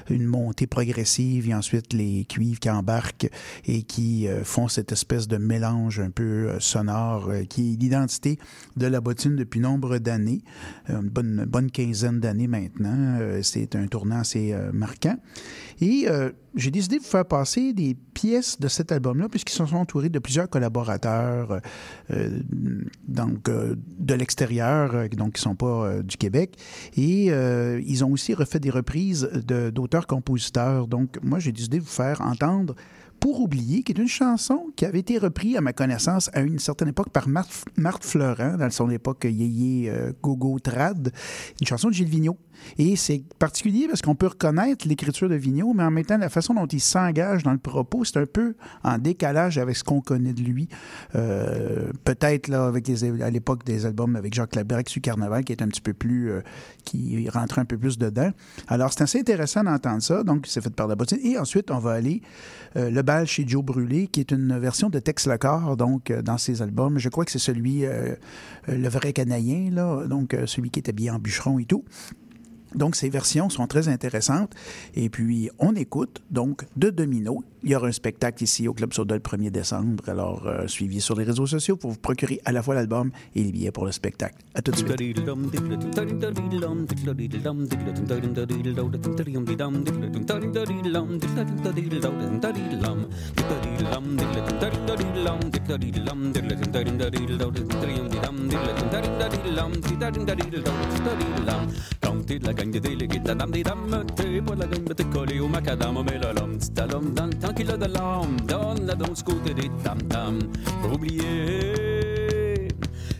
une 0.10 0.25
montée 0.25 0.67
progressive 0.67 1.50
et 1.50 1.53
ensuite 1.53 1.93
les 1.93 2.25
cuivres 2.25 2.60
qui 2.60 2.70
embarquent 2.70 3.29
et 3.65 3.84
qui 3.84 4.27
font 4.43 4.67
cette 4.67 4.91
espèce 4.91 5.27
de 5.27 5.38
mélange 5.38 6.00
un 6.00 6.10
peu 6.10 6.50
sonore 6.60 7.31
qui 7.50 7.74
est 7.74 7.81
l'identité 7.81 8.38
de 8.75 8.88
la 8.88 9.01
bottine 9.01 9.36
depuis 9.36 9.60
nombre 9.60 9.98
d'années, 9.98 10.41
une 10.89 11.10
bonne, 11.10 11.41
bonne 11.46 11.72
quinzaine 11.72 12.20
d'années 12.20 12.48
maintenant. 12.48 13.18
Euh, 13.20 13.42
C'est 13.44 13.76
un 13.76 13.88
tournant 13.88 14.20
assez 14.20 14.54
euh, 14.54 14.72
marquant. 14.72 15.16
Et 15.80 16.06
euh, 16.08 16.32
j'ai 16.56 16.72
décidé 16.72 16.98
de 16.98 17.02
vous 17.02 17.08
faire 17.08 17.26
passer 17.26 17.74
des 17.74 17.96
pièces 18.14 18.60
de 18.60 18.68
cet 18.68 18.92
album-là, 18.92 19.30
puisqu'ils 19.30 19.56
se 19.56 19.66
sont 19.66 19.76
entourés 19.76 20.10
de 20.10 20.20
plusieurs 20.20 20.50
collaborateurs, 20.50 21.62
donc 23.08 23.50
de 23.50 24.14
l'extérieur, 24.14 25.10
donc 25.10 25.34
qui 25.34 25.40
ne 25.40 25.44
sont 25.44 25.56
pas 25.56 26.04
du 26.04 26.18
Québec. 26.18 26.58
Et 26.98 27.28
ils 27.28 28.04
ont 28.04 28.12
aussi 28.12 28.34
refait 28.34 28.60
des 28.60 28.70
reprises 28.70 29.30
d'auteurs-compositeurs. 29.48 30.88
Donc, 30.88 31.18
moi, 31.24 31.40
j'ai 31.40 31.54
décidé 31.54 31.78
de 31.78 31.84
vous 31.84 31.90
faire 31.90 32.22
entendre 32.22 32.76
pour 33.22 33.40
oublier, 33.40 33.84
qui 33.84 33.94
est 33.94 34.00
une 34.00 34.08
chanson 34.08 34.72
qui 34.75 34.84
avait 34.84 35.00
été 35.00 35.20
reprise, 35.20 35.56
à 35.56 35.62
ma 35.62 35.74
connaissance, 35.74 36.32
à 36.34 36.42
une 36.42 36.58
certaine 36.58 36.90
époque 36.90 37.12
par 37.12 37.28
Marthe, 37.30 37.66
Marthe 37.78 38.18
dans 38.18 38.70
son 38.72 38.90
époque 38.90 39.25
Yéyé 39.25 39.92
euh, 39.92 40.12
Gogo 40.24 40.60
Trad, 40.60 41.13
une 41.62 41.68
chanson 41.68 41.90
de 41.90 41.94
Gilles 41.94 42.10
Vigneault. 42.10 42.38
Et 42.77 42.96
c'est 42.96 43.24
particulier 43.39 43.88
parce 43.88 44.01
qu'on 44.01 44.15
peut 44.15 44.27
reconnaître 44.27 44.88
l'écriture 44.88 45.30
de 45.30 45.36
Vigneault, 45.36 45.74
mais 45.74 45.84
en 45.84 45.91
même 45.91 46.06
temps, 46.06 46.18
la 46.18 46.30
façon 46.30 46.53
dont 46.53 46.68
il 46.68 46.80
s'engage 46.80 47.44
dans 47.44 47.51
le 47.51 47.58
propos, 47.58 48.03
c'est 48.06 48.18
un 48.18 48.25
peu 48.25 48.56
en 48.84 48.98
décalage 48.98 49.58
avec 49.58 49.75
ce 49.75 49.84
qu'on 49.84 50.01
connaît 50.01 50.34
de 50.34 50.41
lui. 50.41 50.68
Euh, 51.15 51.91
Peut-être 52.03 52.48
là, 52.48 52.65
avec 52.68 52.88
les, 52.88 53.22
à 53.22 53.30
l'époque 53.30 53.63
des 53.65 53.86
albums 53.86 54.15
avec 54.15 54.34
Jacques 54.34 54.56
Labrec 54.56 54.89
sur 54.89 55.01
Carnaval, 55.01 55.44
qui 55.44 55.51
est 55.53 55.62
un 55.62 55.68
petit 55.68 55.82
peu 55.82 55.94
plus. 55.94 56.32
euh, 56.32 56.41
qui 56.84 57.30
rentrait 57.30 57.62
un 57.62 57.65
peu 57.65 57.77
plus 57.77 57.98
dedans. 58.00 58.32
Alors, 58.68 58.91
c'est 58.91 59.03
assez 59.03 59.20
intéressant 59.20 59.63
d'entendre 59.63 60.01
ça. 60.01 60.24
Donc, 60.24 60.46
c'est 60.48 60.62
fait 60.62 60.74
par 60.74 60.88
la 60.88 60.96
bottine. 60.96 61.20
Et 61.24 61.38
ensuite, 61.38 61.70
on 61.70 61.77
va 61.77 61.91
aller 61.91 62.22
euh, 62.75 62.89
Le 62.89 63.01
bal 63.03 63.27
chez 63.27 63.48
Joe 63.48 63.63
Brûlé, 63.63 64.08
qui 64.08 64.20
est 64.20 64.32
une 64.32 64.58
version 64.58 64.89
de 64.89 64.98
Tex 65.00 65.27
Le 65.27 65.38
Corps, 65.38 65.77
donc, 65.77 66.12
dans 66.12 66.38
ses 66.38 66.62
albums. 66.62 66.98
Je 66.98 67.10
crois 67.10 67.24
que 67.24 67.32
c'est 67.32 67.39
celui, 67.39 67.84
le 68.68 68.89
vrai 68.89 69.13
canadien, 69.13 69.70
là, 69.72 70.08
donc 70.08 70.36
celui 70.46 70.70
qui 70.72 70.80
est 70.80 70.89
habillé 70.89 71.12
en 71.12 71.20
bûcheron 71.20 71.60
et 71.60 71.65
tout. 71.65 71.84
Donc, 72.75 72.96
ces 72.96 73.10
versions 73.10 73.50
sont 73.50 73.68
très 73.68 73.88
intéressantes. 73.88 74.54
Et 74.96 75.10
puis, 75.10 75.50
on 75.60 75.75
écoute, 75.75 76.22
donc, 76.30 76.66
de 76.75 76.90
Domino. 76.90 77.44
Il 77.63 77.70
y 77.70 77.75
aura 77.75 77.88
un 77.88 77.92
spectacle 77.92 78.44
ici 78.44 78.68
au 78.68 78.74
Club 78.74 78.94
Soda 78.94 79.16
le 79.16 79.22
1er 79.22 79.51
décembre. 79.51 80.08
Alors, 80.08 80.48
euh, 80.48 80.68
suivi 80.68 81.00
sur 81.00 81.16
les 81.16 81.24
réseaux 81.24 81.46
sociaux 81.46 81.75
pour 81.75 81.92
vous 81.92 82.00
procurer 82.00 82.42
à 82.46 82.51
la 82.51 82.63
fois 82.63 82.74
l'album 82.75 83.12
et 83.36 83.44
les 83.44 83.51
billets 83.51 83.72
pour 83.72 83.86
le 83.86 83.92
spectacle. 83.92 84.36
À 84.56 84.62
tout 84.62 84.72
de 84.72 84.78
suite. 84.78 84.90
Gang 102.62 102.70
des 102.70 102.80
délégués 102.80 103.18
de 103.18 103.27
la 103.27 103.34
dame 103.34 103.50
des 103.50 103.63
dames, 103.63 104.06
t'es 104.15 104.39
pas 104.39 104.53
de 104.53 104.60
la 104.60 104.68
gang, 104.68 104.84
mais 104.88 104.94
t'es 104.94 105.03
collé 105.06 105.39
au 105.39 105.48
macadam, 105.48 105.96
mais 106.06 106.20
l'homme, 106.20 106.60
petit 106.60 106.80
à 106.80 106.86
l'homme, 106.86 107.12
dans 107.12 107.25
le 107.25 107.34
temps 107.34 107.53
qu'il 107.56 107.72
a 107.72 107.75
de 107.75 107.91
l'âme, 107.91 108.38
donne 108.48 108.86
la 108.86 108.94
danse 108.94 109.24
côté 109.24 109.56
des 109.56 109.68
tam-tam, 109.84 110.38
pour 110.80 110.94
oublier 110.94 112.68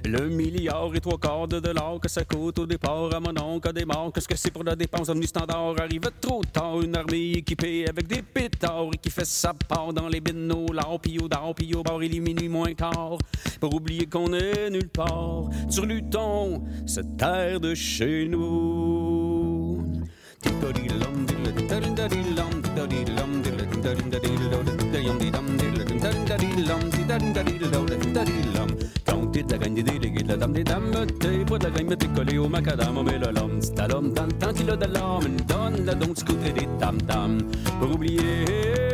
le 0.06 0.30
milliard 0.30 0.94
et 0.94 1.00
trois 1.00 1.18
quarts 1.18 1.48
de 1.48 1.60
dollars 1.60 2.00
que 2.00 2.08
ça 2.08 2.24
coûte 2.24 2.60
au 2.60 2.68
départ 2.68 3.10
à 3.16 3.20
mon 3.20 3.34
oncle 3.42 3.70
à 3.70 3.74
des 3.74 3.86
morts. 3.86 4.12
Qu'est-ce 4.14 4.28
que 4.28 4.38
c'est 4.38 4.52
pour 4.52 4.64
la 4.64 4.76
dépense 4.76 5.10
omni 5.10 5.26
standard? 5.26 5.74
Arrive 5.80 6.12
trop 6.20 6.44
tard, 6.44 6.80
une 6.82 6.96
armée 6.96 7.32
équipée 7.32 7.86
avec 7.90 8.06
des 8.08 8.22
pétards 8.22 8.90
et 8.94 8.98
qui 8.98 9.10
fait 9.10 9.26
sa 9.26 9.54
part 9.54 9.92
dans 9.92 10.08
les 10.08 10.22
binolars, 10.22 11.00
puis 11.02 11.18
au 11.18 11.28
dard, 11.28 11.54
puis 11.56 11.74
au 11.74 11.82
bar, 11.82 12.04
il 12.04 12.16
est 12.16 12.20
minuit 12.20 12.50
moins 12.50 12.74
quart. 12.76 13.18
Pour 13.60 13.74
oublier 13.74 14.06
qu'on 14.06 14.34
est 14.34 14.70
nulle 14.70 14.90
part 14.90 15.50
sur 15.68 15.86
Luton, 15.86 16.64
cette 16.86 17.18
terre 17.18 17.60
de 17.60 17.74
chez 17.74 18.28
nous. 18.28 19.01
Pour 37.80 37.92
oublier 37.92 38.91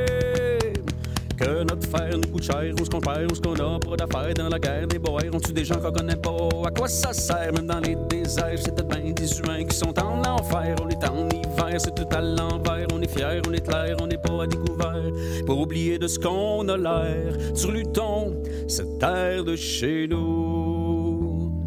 que 1.37 1.63
notre 1.63 1.87
fer 1.87 2.09
nous 2.13 2.29
coûte 2.31 2.43
cher, 2.43 2.73
où 2.79 2.83
ce 2.83 2.89
qu'on 2.89 2.99
perd, 2.99 3.31
où 3.31 3.35
ce 3.35 3.41
qu'on 3.41 3.53
a, 3.53 3.79
pas 3.79 3.95
d'affaires 3.95 4.33
dans 4.33 4.49
la 4.49 4.59
guerre 4.59 4.87
des 4.87 4.99
boys, 4.99 5.21
on 5.31 5.39
tue 5.39 5.53
des 5.53 5.63
gens 5.63 5.79
qu'on 5.79 5.91
connaît 5.91 6.15
pas, 6.15 6.49
à 6.65 6.71
quoi 6.71 6.87
ça 6.87 7.13
sert, 7.13 7.53
même 7.53 7.67
dans 7.67 7.79
les 7.79 7.95
déserts, 8.09 8.57
c'est 8.57 8.73
peut-être 8.73 8.87
bien 8.87 9.11
des 9.11 9.39
humains 9.39 9.63
qui 9.63 9.75
sont 9.75 9.97
en 9.99 10.21
enfer, 10.23 10.75
on 10.83 10.89
est 10.89 11.07
en 11.07 11.29
hiver, 11.29 11.79
c'est 11.79 11.95
tout 11.95 12.07
à 12.11 12.21
l'envers, 12.21 12.87
on 12.93 13.01
est 13.01 13.07
fiers, 13.07 13.41
on 13.47 13.53
est 13.53 13.65
clair, 13.65 13.95
on 14.01 14.07
n'est 14.07 14.17
pas 14.17 14.43
à 14.43 14.47
découvert, 14.47 15.11
pour 15.45 15.59
oublier 15.61 15.99
de 15.99 16.07
ce 16.07 16.19
qu'on 16.19 16.67
a 16.67 16.77
l'air, 16.77 17.33
sur 17.53 17.71
Luton, 17.71 18.35
cette 18.67 18.99
terre 18.99 19.43
de 19.43 19.55
chez 19.55 20.07
nous. 20.07 21.63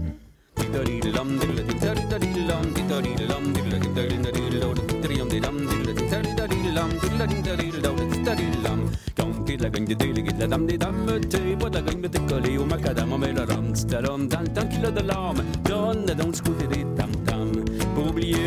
De 9.61 9.65
la 9.65 9.71
gang 9.71 9.85
des 9.85 9.95
délégués 9.95 10.33
de 10.33 10.41
la 10.41 10.47
dame 10.47 10.67
des 10.67 10.79
dames, 10.79 11.21
t'es 11.29 11.57
pas 11.59 11.69
de 11.69 11.75
la 11.75 11.83
gang, 11.83 11.99
mais 12.01 12.09
t'es 12.09 12.21
collé 12.21 12.57
au 12.57 12.65
macadam, 12.65 13.15
mais 13.21 13.33
le 13.33 13.43
rhum, 13.43 13.75
l'homme, 14.03 14.27
dans 14.27 14.41
le 14.41 14.49
temps 14.49 14.67
qu'il 14.67 14.87
a 14.87 14.91
de 14.91 15.07
l'âme, 15.07 15.45
donne 15.65 16.07
donc 16.07 16.33
du 16.33 16.41
côté 16.41 16.67
des 16.67 16.85
tam-tam, 16.97 17.53
pour 17.95 18.07
oublier 18.07 18.39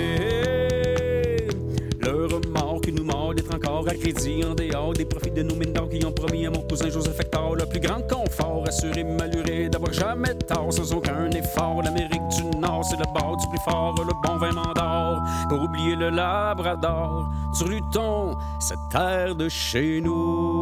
le 2.01 2.25
remords 2.25 2.81
qui 2.81 2.91
nous 2.91 3.03
mord 3.03 3.33
d'être 3.35 3.53
encore 3.53 3.87
à 3.87 3.93
crédit 3.93 4.43
en 4.43 4.55
dehors 4.55 4.93
des 4.93 5.05
profits 5.05 5.31
de 5.31 5.43
nos 5.43 5.55
mines 5.55 5.71
d'or 5.71 5.87
qui 5.87 6.03
ont 6.03 6.11
promis 6.11 6.47
à 6.47 6.49
mon 6.49 6.61
cousin 6.61 6.89
Joseph 6.89 7.19
Hector 7.19 7.55
le 7.55 7.65
plus 7.67 7.79
grand 7.79 8.01
confort, 8.01 8.63
assuré 8.67 9.03
maluré 9.03 9.69
d'avoir 9.69 9.93
jamais 9.93 10.33
tort 10.33 10.73
sans 10.73 10.93
aucun 10.93 11.29
effort. 11.29 11.81
L'Amérique 11.83 12.27
du 12.35 12.59
Nord, 12.59 12.83
c'est 12.85 12.97
le 12.97 13.05
bord 13.13 13.37
du 13.37 13.47
plus 13.49 13.61
fort, 13.63 13.95
le 13.99 14.13
bon 14.27 14.37
vin 14.37 14.51
mandor, 14.51 15.21
pour 15.47 15.61
oublier 15.61 15.95
le 15.95 16.09
Labrador, 16.09 17.29
sur 17.53 17.67
Luton, 17.67 18.35
cette 18.59 18.79
terre 18.91 19.35
de 19.35 19.47
chez 19.47 20.01
nous. 20.01 20.52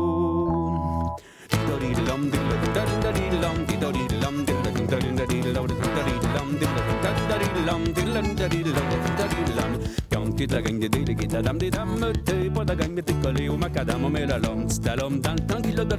De 10.41 11.37
la 11.37 11.53
des 11.53 11.69
de 11.69 13.01
t'es 13.01 13.13
pas 13.13 13.29
au 13.47 13.57
macadam, 13.57 14.01
dans 14.01 15.61
qu'il 15.61 15.79
a 15.79 15.85
de 15.85 15.95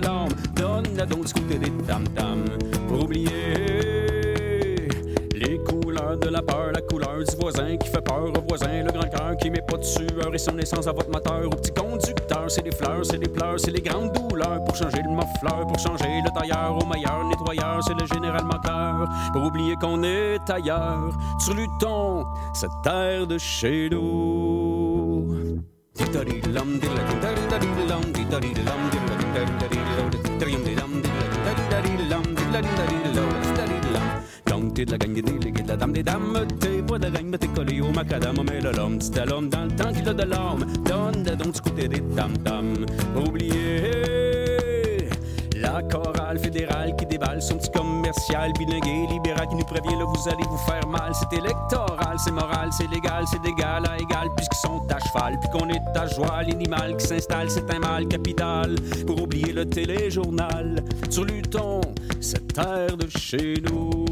donne 0.56 0.82
donc 1.08 1.28
des 1.48 1.70
tam-tam, 1.86 2.44
pour 2.88 3.04
oublier 3.04 3.30
les 5.34 5.58
de 6.16 6.28
la 6.28 6.42
peur, 6.42 6.72
la 6.74 6.80
couleur 6.80 7.18
du 7.18 7.36
voisin 7.36 7.76
qui 7.76 7.88
fait 7.88 8.00
peur 8.00 8.24
au 8.24 8.40
voisin, 8.48 8.82
le 8.82 8.92
grand 8.92 9.08
cœur 9.08 9.36
qui 9.36 9.50
met 9.50 9.62
pas 9.62 9.76
de 9.76 9.84
sueur 9.84 10.34
et 10.34 10.38
son 10.38 10.58
essence 10.58 10.86
à 10.86 10.92
votre 10.92 11.10
moteur. 11.10 11.46
Au 11.46 11.50
petit 11.50 11.72
conducteur, 11.72 12.50
c'est 12.50 12.62
des 12.62 12.72
fleurs, 12.72 13.04
c'est 13.04 13.18
des 13.18 13.28
pleurs, 13.28 13.58
c'est 13.58 13.70
les 13.70 13.80
grandes 13.80 14.12
douleurs 14.12 14.62
pour 14.64 14.74
changer 14.74 15.02
le 15.02 15.10
fleur, 15.40 15.66
pour 15.66 15.78
changer 15.78 16.20
le 16.24 16.30
tailleur 16.38 16.76
au 16.76 16.86
meilleur 16.86 17.24
nettoyeur, 17.28 17.82
c'est 17.86 17.94
le 17.94 18.06
général 18.06 18.44
moqueur. 18.44 19.08
Pour 19.32 19.44
oublier 19.44 19.74
qu'on 19.80 20.02
est 20.02 20.50
ailleurs, 20.50 21.16
sur 21.38 21.54
Luton, 21.54 22.24
cette 22.54 22.70
terre 22.82 23.26
de 23.26 23.38
chez 23.38 23.88
nous. 23.90 25.62
T'es 34.74 34.86
de 34.86 34.90
la 34.92 34.98
gagne 34.98 35.12
des 35.12 35.22
délégués 35.22 35.62
de 35.62 35.68
la 35.68 35.76
dame 35.76 35.92
des 35.92 36.02
dames, 36.02 36.46
t'es 36.58 36.80
bois 36.80 36.98
de 36.98 37.10
gagne, 37.10 37.26
mais 37.26 37.38
t'es 37.38 37.48
collé 37.48 37.80
au 37.82 37.92
macadam, 37.92 38.36
mais 38.44 38.60
le 38.60 38.72
l'homme, 38.72 38.98
c'est 39.00 39.26
l'homme 39.26 39.50
dans 39.50 39.64
le 39.64 39.70
temps 39.70 39.92
qu'il 39.92 40.08
a 40.08 40.14
de 40.14 40.22
l'homme, 40.22 40.64
donne 40.84 41.22
donc 41.36 41.52
du 41.52 41.60
côté 41.60 41.88
des 41.88 42.00
tam-tam, 42.00 42.86
oubliez 43.14 44.12
la 45.62 45.80
chorale 45.82 46.38
fédérale 46.38 46.94
qui 46.96 47.06
déballe 47.06 47.40
son 47.40 47.56
petit 47.56 47.70
commercial 47.70 48.52
bilingué, 48.58 49.06
libéral 49.08 49.46
qui 49.48 49.54
nous 49.54 49.64
prévient 49.64 49.96
là 49.96 50.04
vous 50.04 50.28
allez 50.28 50.44
vous 50.48 50.58
faire 50.58 50.86
mal. 50.88 51.12
C'est 51.14 51.38
électoral, 51.38 52.16
c'est 52.18 52.32
moral, 52.32 52.70
c'est 52.72 52.90
légal, 52.90 53.24
c'est 53.30 53.40
d'égal 53.42 53.84
à 53.86 53.96
égal 53.96 54.28
puisqu'ils 54.36 54.58
sont 54.58 54.82
à 54.90 54.98
cheval, 54.98 55.38
puis 55.38 55.50
qu'on 55.50 55.68
est 55.68 55.96
à 55.96 56.06
joie. 56.06 56.42
L'animal 56.42 56.96
qui 56.96 57.06
s'installe, 57.06 57.48
c'est 57.48 57.70
un 57.72 57.78
mal 57.78 58.08
capital 58.08 58.74
pour 59.06 59.22
oublier 59.22 59.52
le 59.52 59.64
téléjournal 59.64 60.82
sur 61.08 61.24
Luton, 61.24 61.80
cette 62.20 62.54
terre 62.54 62.96
de 62.96 63.08
chez 63.16 63.54
nous. 63.70 64.11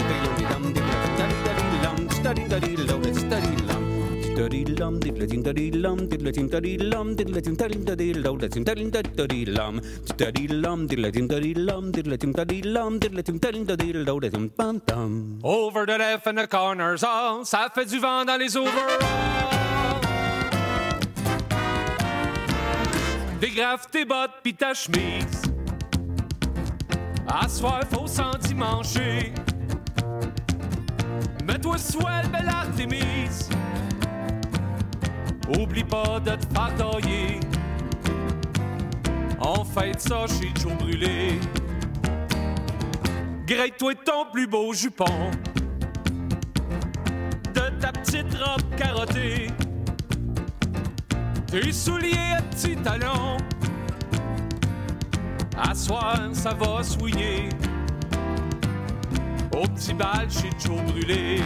Over 15.43 15.85
the 15.85 15.97
left 15.97 16.27
and 16.27 16.37
the 16.37 16.47
corners, 16.47 17.03
oh, 17.05 17.41
ça 17.43 17.67
fait 17.73 17.85
du 17.85 17.99
vent 17.99 18.25
dans 18.25 18.37
les 18.37 18.57
overalls. 18.57 18.99
Dégraffe 23.39 23.89
tes 23.91 24.05
bottes 24.05 24.41
pis 24.43 24.53
ta 24.55 24.73
chemise. 24.73 25.41
À 27.27 27.47
faut 27.47 28.07
s'endimancher. 28.07 29.33
Mets-toi 31.45 31.77
belle. 32.31 32.51
Oublie 35.59 35.83
pas 35.83 36.19
de 36.19 36.31
te 36.31 36.53
faire 36.53 36.75
tailler. 36.75 37.39
On 39.39 39.63
fête 39.65 39.99
ça 39.99 40.25
chez 40.27 40.51
Joe 40.59 40.73
Brûlé. 40.77 41.39
Grille-toi 43.45 43.95
ton 44.05 44.25
plus 44.31 44.47
beau 44.47 44.73
jupon. 44.73 45.31
De 47.53 47.79
ta 47.79 47.91
petite 47.91 48.33
robe 48.35 48.75
carottée. 48.77 49.47
Tes 51.47 51.71
souliers 51.71 52.37
à 52.37 52.41
petits 52.43 52.77
talons. 52.77 53.37
À 55.57 55.75
soir, 55.75 56.17
ça 56.31 56.53
va 56.53 56.81
souiller. 56.81 57.49
Au 59.53 59.67
petit 59.67 59.93
bal 59.93 60.29
chez 60.29 60.49
Joe 60.59 60.81
Brûlé. 60.83 61.41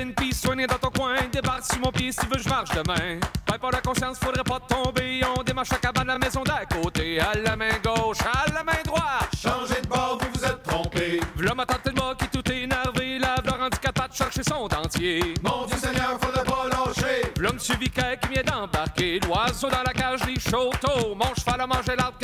Capine 0.00 0.14
pis 0.14 0.34
soignée 0.34 0.66
dans 0.66 0.78
ton 0.78 0.88
coin. 0.88 1.16
Débarque 1.30 1.64
sur 1.64 1.78
mon 1.78 1.92
pied 1.92 2.10
si 2.10 2.20
tu 2.20 2.26
veux, 2.26 2.42
je 2.42 2.48
marche 2.48 2.70
demain. 2.70 3.20
Pas 3.44 3.58
pas 3.58 3.70
la 3.70 3.82
conscience, 3.82 4.18
faudrait 4.18 4.44
pas 4.44 4.58
tomber. 4.60 5.20
On 5.36 5.42
démarche 5.42 5.68
la 5.70 5.76
cabane, 5.76 6.06
la 6.06 6.18
maison 6.18 6.42
d'à 6.42 6.64
côté. 6.64 7.20
À 7.20 7.34
la 7.34 7.54
main 7.54 7.68
gauche, 7.84 8.16
à 8.20 8.50
la 8.50 8.64
main 8.64 8.80
droite. 8.82 9.28
Changez 9.36 9.82
de 9.82 9.86
bord, 9.86 10.18
vous 10.18 10.28
vous 10.34 10.44
êtes 10.46 10.62
trompé. 10.62 11.20
V'là 11.36 11.54
ma 11.54 11.66
tante 11.66 11.94
moi 11.94 12.14
qui 12.14 12.28
tout 12.28 12.50
énervé. 12.50 13.18
La 13.18 13.34
v'là 13.42 13.56
rendu 13.58 13.78
capable 13.78 14.12
de 14.12 14.16
chercher 14.16 14.42
son 14.42 14.68
dentier. 14.68 15.34
Mon 15.42 15.66
Dieu 15.66 15.76
Seigneur, 15.76 16.18
faudrait 16.18 16.44
pas 16.44 16.68
lâcher. 16.70 17.32
L'homme 17.38 17.58
suivi 17.58 17.90
qui 17.90 18.28
vient 18.30 18.42
d'embarquer. 18.42 19.20
L'oiseau 19.20 19.68
dans 19.68 19.82
la 19.82 19.92
cage, 19.92 20.20
les 20.26 20.40
chauteaux. 20.40 21.14
Mon 21.14 21.34
cheval 21.34 21.60
a 21.60 21.66
mangé 21.66 21.94
l'arbre 21.94 22.16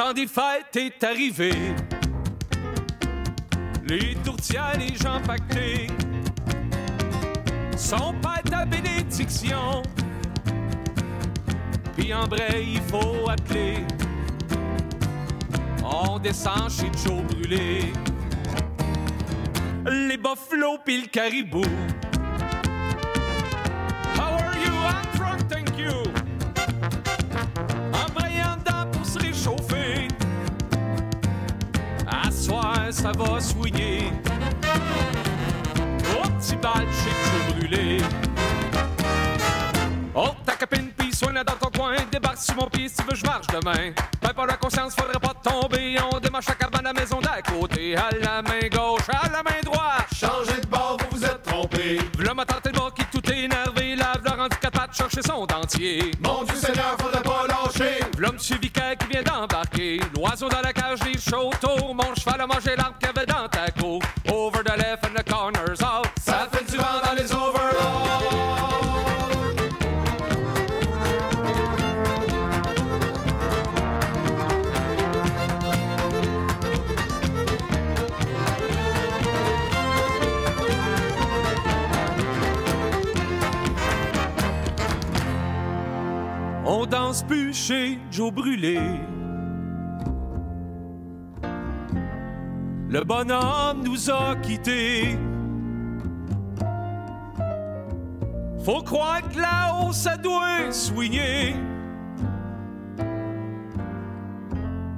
temps 0.00 0.14
des 0.14 0.26
fêtes 0.26 0.76
est 0.76 1.04
arrivé. 1.04 1.52
Les 3.86 4.14
tourtières, 4.24 4.78
les 4.78 4.94
gens 4.96 5.20
pactés 5.20 5.88
sont 7.76 8.14
pas 8.22 8.38
ta 8.48 8.64
bénédiction. 8.64 9.82
Puis 11.98 12.14
en 12.14 12.26
vrai, 12.28 12.64
il 12.66 12.80
faut 12.80 13.28
appeler. 13.28 13.84
On 15.84 16.18
descend 16.18 16.70
chez 16.70 16.90
Joe 17.04 17.22
Brûlé. 17.24 17.92
Les 19.84 20.16
buffalo 20.16 20.78
pis 20.82 21.02
le 21.02 21.08
caribou. 21.08 21.64
Ça 32.92 33.12
va 33.12 33.40
souiller. 33.40 34.10
Au 36.12 36.28
petit 36.28 36.56
bal 36.56 36.86
chez 36.90 37.10
Joe 37.24 37.54
Brûlé. 37.54 37.98
Oh, 40.14 40.30
ta 40.44 40.54
copine 40.54 40.90
pis 40.96 41.14
soigne 41.14 41.42
dans 41.46 41.54
ton 41.54 41.70
coin. 41.78 41.94
Débarque 42.10 42.38
sur 42.38 42.56
mon 42.56 42.66
pied 42.66 42.88
si 42.88 42.96
tu 42.96 43.02
veux, 43.04 43.14
je 43.14 43.24
marche 43.24 43.46
demain. 43.46 43.92
Ben, 44.22 44.32
pas 44.34 44.46
la 44.46 44.56
conscience, 44.56 44.94
faudrait 44.94 45.20
pas 45.20 45.34
tomber. 45.34 45.96
On 46.12 46.18
démarche 46.18 46.48
la 46.48 46.54
cabane 46.54 46.86
à 46.86 46.92
la 46.92 47.00
maison 47.00 47.20
d'à 47.20 47.40
côté. 47.42 47.96
À 47.96 48.10
la 48.20 48.42
main 48.42 48.68
gauche, 48.70 49.08
à 49.08 49.28
la 49.28 49.42
main 49.42 49.60
droite. 49.64 50.08
Changez 50.14 50.60
de 50.60 50.66
bord, 50.66 50.96
vous 50.98 51.18
vous 51.18 51.24
êtes 51.24 51.42
trompé. 51.42 51.98
V'là 52.18 52.34
ma 52.34 52.42
et 52.42 52.72
le 52.72 52.94
qui 52.94 53.04
tout 53.06 53.32
énervé. 53.32 53.79
Chercher 54.92 55.22
son 55.22 55.46
dentier. 55.46 56.10
Mon 56.20 56.42
Dieu 56.44 56.56
Seigneur, 56.56 56.96
faudrait 56.98 57.22
pas 57.22 57.46
lâcher. 57.46 58.00
L'homme 58.18 58.38
suivi 58.38 58.70
qui 58.70 59.06
vient 59.08 59.22
d'embarquer. 59.22 60.00
L'oiseau 60.16 60.48
dans 60.48 60.60
la 60.60 60.72
cage, 60.72 60.98
les 61.04 61.18
chauteaux. 61.18 61.94
Mon 61.94 62.14
cheval 62.14 62.40
a 62.40 62.46
mangé 62.46 62.74
l'arbre 62.76 62.98
qu'il 62.98 63.08
avait 63.08 63.26
dans 63.26 63.48
ta 63.48 63.70
cour. 63.70 64.02
Chez 87.52 87.98
Joe 88.10 88.32
Brûlé. 88.32 88.80
Le 92.88 93.04
bonhomme 93.04 93.84
nous 93.84 94.10
a 94.10 94.36
quittés. 94.36 95.16
Faut 98.64 98.82
croire 98.82 99.20
que 99.28 99.38
là-haut, 99.38 99.92
ça 99.92 100.16
doit 100.16 100.72
soigner. 100.72 101.54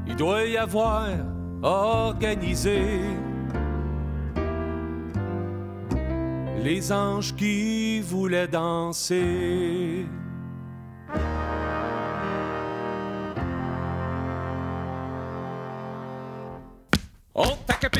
Il 0.07 0.17
doit 0.17 0.45
y 0.45 0.57
avoir 0.57 1.09
organisé 1.63 3.01
les 6.63 6.93
anges 6.93 7.35
qui 7.35 8.01
voulaient 8.01 8.49
danser. 8.49 10.07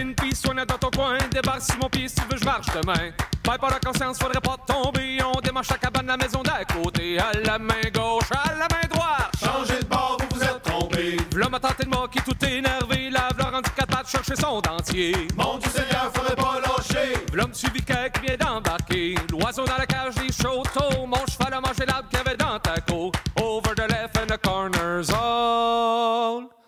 Oh, 0.03 0.09
ta 0.09 0.15
copine 0.15 0.15
pis 0.15 0.23
Puis 0.23 0.35
soigne 0.35 0.65
dans 0.65 0.79
ton 0.79 0.91
coin, 0.91 1.19
débarque 1.31 1.63
sur 1.63 1.79
mon 1.79 1.89
pied 1.89 2.09
si 2.09 2.17
tu 2.17 2.23
veux, 2.23 2.39
je 2.39 2.45
marche 2.45 2.67
demain. 2.75 3.13
Pas 3.43 3.59
par 3.59 3.71
la 3.71 3.79
conscience, 3.79 4.19
faudrait 4.19 4.41
pas 4.41 4.57
tomber. 4.67 5.19
On 5.23 5.41
démarche 5.41 5.71
la 5.71 5.79
cabane, 5.79 6.07
la 6.07 6.17
maison 6.17 6.43
d'à 6.43 6.65
côté. 6.65 7.19
À 7.19 7.33
la 7.45 7.59
main 7.59 7.83
gauche, 7.93 8.31
à 8.33 8.53
la 8.53 8.69
main 8.69 8.89
droite. 8.89 9.33
Changez 9.41 9.81
de 9.81 9.87
bord, 9.87 10.19
vous 10.21 10.37
vous 10.37 10.43
êtes 10.43 10.63
trompé. 10.63 11.17
V'là 11.33 11.49
m'a 11.49 11.61
tenté 11.61 11.85
de 11.85 11.89
moquer 11.89 12.21
tout 12.21 12.45
énervé. 12.45 13.11
Lave 13.11 13.37
le 13.37 13.45
rendu 13.45 13.71
capable 13.71 14.05
de 14.05 14.09
chercher 14.09 14.37
son 14.37 14.61
dentier. 14.61 15.15
Mon 15.37 15.59
Dieu 15.59 15.71
Seigneur, 15.71 16.11
faudrait 16.15 16.37
pas 16.37 16.61
lâcher. 16.61 17.15
V'là 17.33 17.47
me 17.47 17.53
suivi 17.53 17.83
quelqu'un 17.83 18.09
qui 18.11 18.27
vient 18.27 18.37
d'embarquer. 18.37 19.15
L'oiseau 19.31 19.65
dans 19.65 19.77
la 19.77 19.87
cage 19.87 20.15
des 20.15 20.33
chauteaux. 20.33 21.07
Mon 21.07 21.27
cheval 21.27 21.55
a 21.55 21.61
mangé 21.61 21.85
l'arbre 21.87 22.09
qu'il 22.09 22.19
y 22.19 22.23
avait 22.23 22.37
dans 22.37 22.59
ta 22.59 22.75
côte. 22.81 23.15
Over 23.41 23.75
the 23.75 23.91
left 23.91 24.19
and 24.19 24.27
the 24.27 24.39
corners 24.39 25.11
all. 25.11 26.62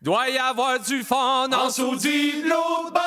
Doit 0.00 0.30
y 0.30 0.38
avoir 0.38 0.78
du 0.78 1.02
fun 1.02 1.48
en 1.50 1.66
de 1.66 2.48
l'autre 2.48 2.92
bord. 2.92 3.02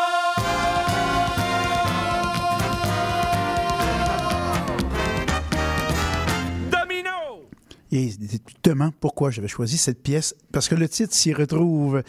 domino. 6.70 7.48
Et 7.94 8.10
justement, 8.10 8.92
pourquoi 9.00 9.32
j'avais 9.32 9.48
choisi 9.48 9.78
cette 9.78 10.04
pièce? 10.04 10.36
Parce 10.52 10.68
que 10.68 10.76
le 10.76 10.90
titre 10.90 11.16
s'y 11.16 11.32
retrouve. 11.34 12.04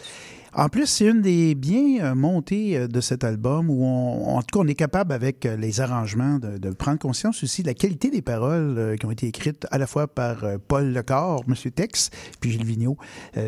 En 0.55 0.69
plus, 0.69 0.85
c'est 0.85 1.07
une 1.07 1.21
des 1.21 1.55
biens 1.55 2.03
euh, 2.03 2.15
montées 2.15 2.77
euh, 2.77 2.87
de 2.87 3.01
cet 3.01 3.23
album 3.23 3.71
où, 3.71 3.83
on, 3.83 4.37
en 4.37 4.41
tout 4.43 4.59
cas, 4.59 4.63
on 4.63 4.67
est 4.67 4.75
capable, 4.75 5.11
avec 5.11 5.47
euh, 5.47 5.57
les 5.57 5.81
arrangements, 5.81 6.37
de, 6.37 6.69
prendre 6.69 6.99
conscience 6.99 7.43
aussi 7.43 7.63
de 7.63 7.67
la 7.67 7.73
qualité 7.73 8.11
des 8.11 8.21
paroles 8.21 8.95
qui 8.99 9.05
ont 9.05 9.11
été 9.11 9.27
écrites 9.27 9.65
à 9.71 9.77
la 9.77 9.87
fois 9.87 10.07
par 10.07 10.43
Paul 10.67 10.91
Lecor, 10.91 11.43
M. 11.47 11.55
Tex, 11.71 12.09
puis 12.39 12.51
Gilles 12.51 12.65
Vigneault, 12.65 12.97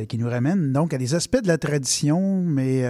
qui 0.07 0.17
nous 0.17 0.29
ramène 0.29 0.71
donc 0.71 0.93
à 0.93 0.97
des 0.97 1.15
aspects 1.15 1.41
de 1.41 1.47
la 1.47 1.57
tradition, 1.57 2.41
mais 2.41 2.83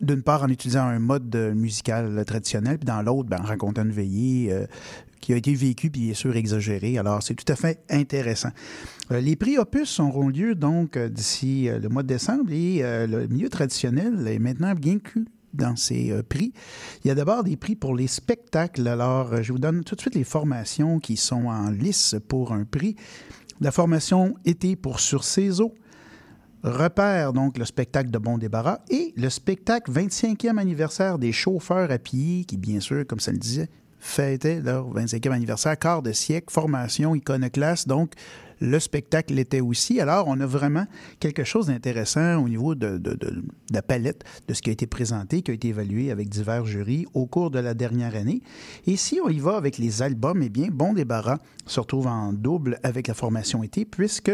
d'une 0.00 0.22
part 0.22 0.42
en 0.42 0.48
utilisant 0.48 0.84
un 0.84 0.98
mode 0.98 1.36
musical 1.54 2.24
traditionnel, 2.26 2.78
puis 2.78 2.86
dans 2.86 3.02
l'autre, 3.02 3.28
ben, 3.28 3.38
en 3.40 3.44
racontant 3.44 3.82
une 3.82 3.92
veillée 3.92 4.52
qui 5.20 5.32
a 5.32 5.36
été 5.36 5.54
puis 5.54 5.90
bien 5.90 6.14
sûr 6.14 6.36
exagérée. 6.36 6.98
Alors, 6.98 7.22
c'est 7.22 7.34
tout 7.34 7.50
à 7.52 7.56
fait 7.56 7.82
intéressant. 7.90 8.50
Euh, 9.10 9.20
les 9.20 9.36
prix 9.36 9.58
Opus 9.58 10.00
auront 10.00 10.28
lieu 10.28 10.54
donc 10.54 10.96
euh, 10.96 11.08
d'ici 11.08 11.68
euh, 11.68 11.78
le 11.78 11.88
mois 11.88 12.02
de 12.02 12.08
décembre 12.08 12.52
et 12.52 12.80
le 12.82 13.26
milieu 13.26 13.48
traditionnel 13.48 14.26
est 14.28 14.38
maintenant 14.38 14.74
bien 14.74 14.94
inclus 14.94 15.26
dans 15.54 15.76
ces 15.76 16.12
prix. 16.28 16.52
Il 17.04 17.08
y 17.08 17.10
a 17.10 17.14
d'abord 17.14 17.42
des 17.42 17.56
prix 17.56 17.74
pour 17.74 17.96
les 17.96 18.06
spectacles. 18.06 18.86
Alors, 18.86 19.42
je 19.42 19.52
vous 19.52 19.58
donne 19.58 19.82
tout 19.82 19.94
de 19.94 20.00
suite 20.00 20.14
les 20.14 20.24
formations 20.24 20.98
qui 20.98 21.16
sont 21.16 21.46
en 21.46 21.70
lice 21.70 22.16
pour 22.28 22.52
un 22.52 22.64
prix. 22.64 22.96
La 23.60 23.72
formation 23.72 24.34
été 24.44 24.76
pour 24.76 25.00
Sur 25.00 25.24
ses 25.24 25.60
eaux. 25.60 25.74
Repère, 26.62 27.32
donc, 27.32 27.56
le 27.56 27.64
spectacle 27.64 28.10
de 28.10 28.18
Bon 28.18 28.36
Débarras 28.36 28.80
et 28.90 29.14
le 29.16 29.30
spectacle 29.30 29.92
25e 29.92 30.58
anniversaire 30.58 31.18
des 31.18 31.32
chauffeurs 31.32 31.90
à 31.90 31.98
pied, 31.98 32.44
qui, 32.44 32.56
bien 32.56 32.80
sûr, 32.80 33.06
comme 33.06 33.20
ça 33.20 33.30
le 33.30 33.38
disait, 33.38 33.68
fêtait 34.00 34.60
leur 34.60 34.92
25e 34.94 35.30
anniversaire, 35.32 35.78
quart 35.78 36.02
de 36.02 36.12
siècle, 36.12 36.52
formation 36.52 37.14
iconoclaste. 37.14 37.88
Donc, 37.88 38.12
le 38.60 38.80
spectacle 38.80 39.34
l'était 39.34 39.60
aussi. 39.60 40.00
Alors, 40.00 40.24
on 40.26 40.40
a 40.40 40.46
vraiment 40.46 40.86
quelque 41.20 41.44
chose 41.44 41.68
d'intéressant 41.68 42.42
au 42.42 42.48
niveau 42.48 42.74
de, 42.74 42.98
de- 42.98 43.16
la 43.72 43.82
palette 43.82 44.24
de 44.48 44.54
ce 44.54 44.62
qui 44.62 44.70
a 44.70 44.72
été 44.72 44.88
présenté, 44.88 45.42
qui 45.42 45.52
a 45.52 45.54
été 45.54 45.68
évalué 45.68 46.10
avec 46.10 46.28
divers 46.28 46.66
jurys 46.66 47.06
au 47.14 47.26
cours 47.26 47.52
de 47.52 47.60
la 47.60 47.74
dernière 47.74 48.16
année. 48.16 48.42
Et 48.88 48.96
si 48.96 49.20
on 49.24 49.28
y 49.28 49.38
va 49.38 49.56
avec 49.56 49.78
les 49.78 50.02
albums, 50.02 50.42
eh 50.42 50.48
bien, 50.48 50.70
Bon 50.72 50.92
Débarras 50.92 51.38
se 51.66 51.78
retrouve 51.78 52.08
en 52.08 52.32
double 52.32 52.80
avec 52.82 53.06
la 53.06 53.14
formation 53.14 53.62
été, 53.62 53.84
puisque 53.84 54.32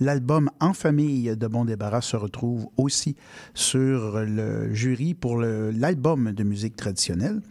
l'album 0.00 0.48
En 0.58 0.72
famille 0.72 1.36
de 1.36 1.46
Bon 1.46 1.66
Débarras 1.66 2.00
se 2.00 2.16
retrouve 2.16 2.68
aussi 2.78 3.14
sur 3.52 4.20
le 4.20 4.72
jury 4.72 5.12
pour 5.12 5.38
l'album 5.38 6.32
de 6.32 6.44
musique 6.44 6.76
traditionnelle. 6.76 7.42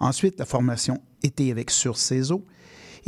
Ensuite, 0.00 0.38
la 0.38 0.44
formation 0.44 1.00
été 1.22 1.50
avec 1.50 1.70
Sur 1.70 1.96
ses 1.96 2.32
eaux. 2.32 2.44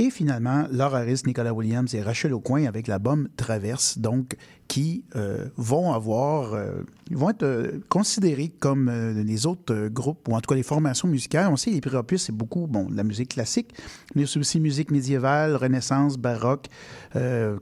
Et 0.01 0.09
finalement, 0.09 0.65
Laura 0.73 1.01
Harris, 1.01 1.25
Nicolas 1.27 1.53
Williams 1.53 1.95
et 1.95 2.01
Rachel 2.01 2.33
Aucoin 2.33 2.65
avec 2.65 2.87
l'album 2.87 3.29
Traverse, 3.37 3.99
donc, 3.99 4.35
qui 4.67 5.05
euh, 5.15 5.45
vont 5.59 5.93
avoir, 5.93 6.55
euh, 6.55 6.85
vont 7.11 7.29
être 7.29 7.43
euh, 7.43 7.83
considérés 7.91 8.49
comme 8.49 8.91
les 8.91 9.45
autres 9.45 9.89
groupes, 9.89 10.27
ou 10.27 10.35
en 10.35 10.41
tout 10.41 10.49
cas 10.49 10.55
les 10.55 10.63
formations 10.63 11.07
musicales. 11.07 11.49
On 11.53 11.57
sait, 11.57 11.71
les 11.71 11.83
prix 11.83 12.19
c'est 12.19 12.33
beaucoup, 12.33 12.67
bon, 12.67 12.89
de 12.89 12.97
la 12.97 13.05
musique 13.05 13.35
classique, 13.35 13.75
mais 14.15 14.23
aussi 14.39 14.59
musique 14.59 14.91
médiévale, 14.91 15.55
renaissance, 15.55 16.17
baroque, 16.17 16.69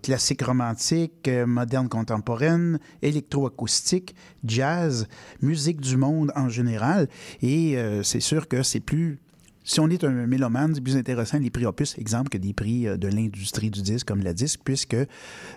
classique 0.05 0.43
romantique, 0.43 1.29
moderne 1.45 1.89
contemporaine, 1.89 2.79
électroacoustique, 3.03 4.15
jazz, 4.45 5.09
musique 5.43 5.81
du 5.81 5.97
monde 5.97 6.31
en 6.37 6.49
général. 6.49 7.09
Et 7.43 7.77
c'est 8.05 8.21
sûr 8.21 8.47
que 8.47 8.63
c'est 8.63 8.79
plus 8.79 9.19
si 9.69 9.81
on 9.81 9.91
est 9.91 10.03
un 10.03 10.27
mélomane, 10.27 10.75
c'est 10.75 10.81
plus 10.81 10.97
intéressant 10.97 11.39
les 11.39 11.51
prix 11.51 11.67
opus, 11.67 11.97
exemple, 11.99 12.31
que 12.31 12.39
des 12.39 12.55
prix 12.55 12.89
euh, 12.89 12.97
de 12.97 13.07
l'industrie 13.07 13.71
du 13.71 13.83
disque 13.83 14.09
comme 14.09 14.23
la 14.23 14.33
disque, 14.33 14.61
puisque, 14.65 14.97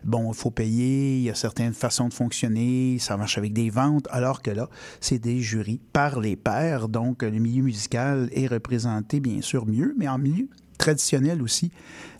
bon, 0.03 0.33
il 0.33 0.35
faut 0.35 0.51
payer, 0.51 1.15
il 1.15 1.23
y 1.23 1.29
a 1.29 1.35
certaines 1.35 1.73
façons 1.73 2.09
de 2.09 2.13
fonctionner, 2.13 2.97
ça 2.99 3.15
marche 3.15 3.37
avec 3.37 3.53
des 3.53 3.69
ventes, 3.69 4.09
alors 4.11 4.41
que 4.41 4.51
là, 4.51 4.69
c'est 4.99 5.17
des 5.17 5.39
jurys 5.39 5.79
par 5.93 6.19
les 6.19 6.35
pairs, 6.35 6.89
donc 6.89 7.23
le 7.23 7.31
milieu 7.31 7.63
musical 7.63 8.29
est 8.33 8.47
représenté, 8.47 9.21
bien 9.21 9.41
sûr, 9.41 9.65
mieux, 9.65 9.95
mais 9.97 10.09
en 10.09 10.17
milieu 10.17 10.49
traditionnel 10.77 11.41
aussi, 11.41 11.71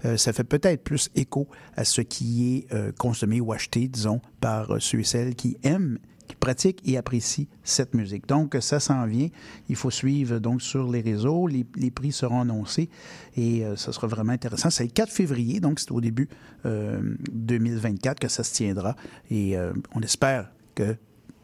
euh, 0.05 0.15
ça 0.15 0.31
fait 0.31 0.45
peut-être 0.45 0.85
plus 0.85 1.09
écho 1.15 1.49
à 1.75 1.83
ce 1.83 1.99
qui 1.99 2.55
est 2.55 2.73
euh, 2.73 2.93
consommé 2.97 3.41
ou 3.41 3.51
acheté, 3.51 3.89
disons, 3.89 4.21
par 4.39 4.81
ceux 4.81 5.01
et 5.01 5.03
celles 5.03 5.35
qui 5.35 5.57
aiment 5.63 5.97
qui 6.31 6.37
pratiquent 6.37 6.81
et 6.85 6.97
apprécient 6.97 7.45
cette 7.63 7.93
musique. 7.93 8.25
Donc, 8.25 8.55
ça 8.61 8.79
s'en 8.79 9.05
vient. 9.05 9.27
Il 9.67 9.75
faut 9.75 9.91
suivre 9.91 10.39
donc 10.39 10.61
sur 10.61 10.89
les 10.89 11.01
réseaux. 11.01 11.45
Les, 11.47 11.91
prix 11.91 12.13
seront 12.13 12.41
annoncés 12.41 12.89
et 13.35 13.65
euh, 13.65 13.75
ça 13.75 13.91
sera 13.91 14.07
vraiment 14.07 14.31
intéressant. 14.31 14.69
C'est 14.69 14.85
le 14.85 14.91
4 14.91 15.11
février, 15.11 15.59
donc 15.59 15.79
c'est 15.81 15.91
au 15.91 15.99
début 15.99 16.29
euh, 16.65 17.01
2024 17.33 18.19
que 18.19 18.29
ça 18.29 18.43
se 18.43 18.53
tiendra. 18.53 18.95
Et 19.29 19.57
euh, 19.57 19.73
on 19.93 20.01
espère 20.01 20.51
que 20.73 20.95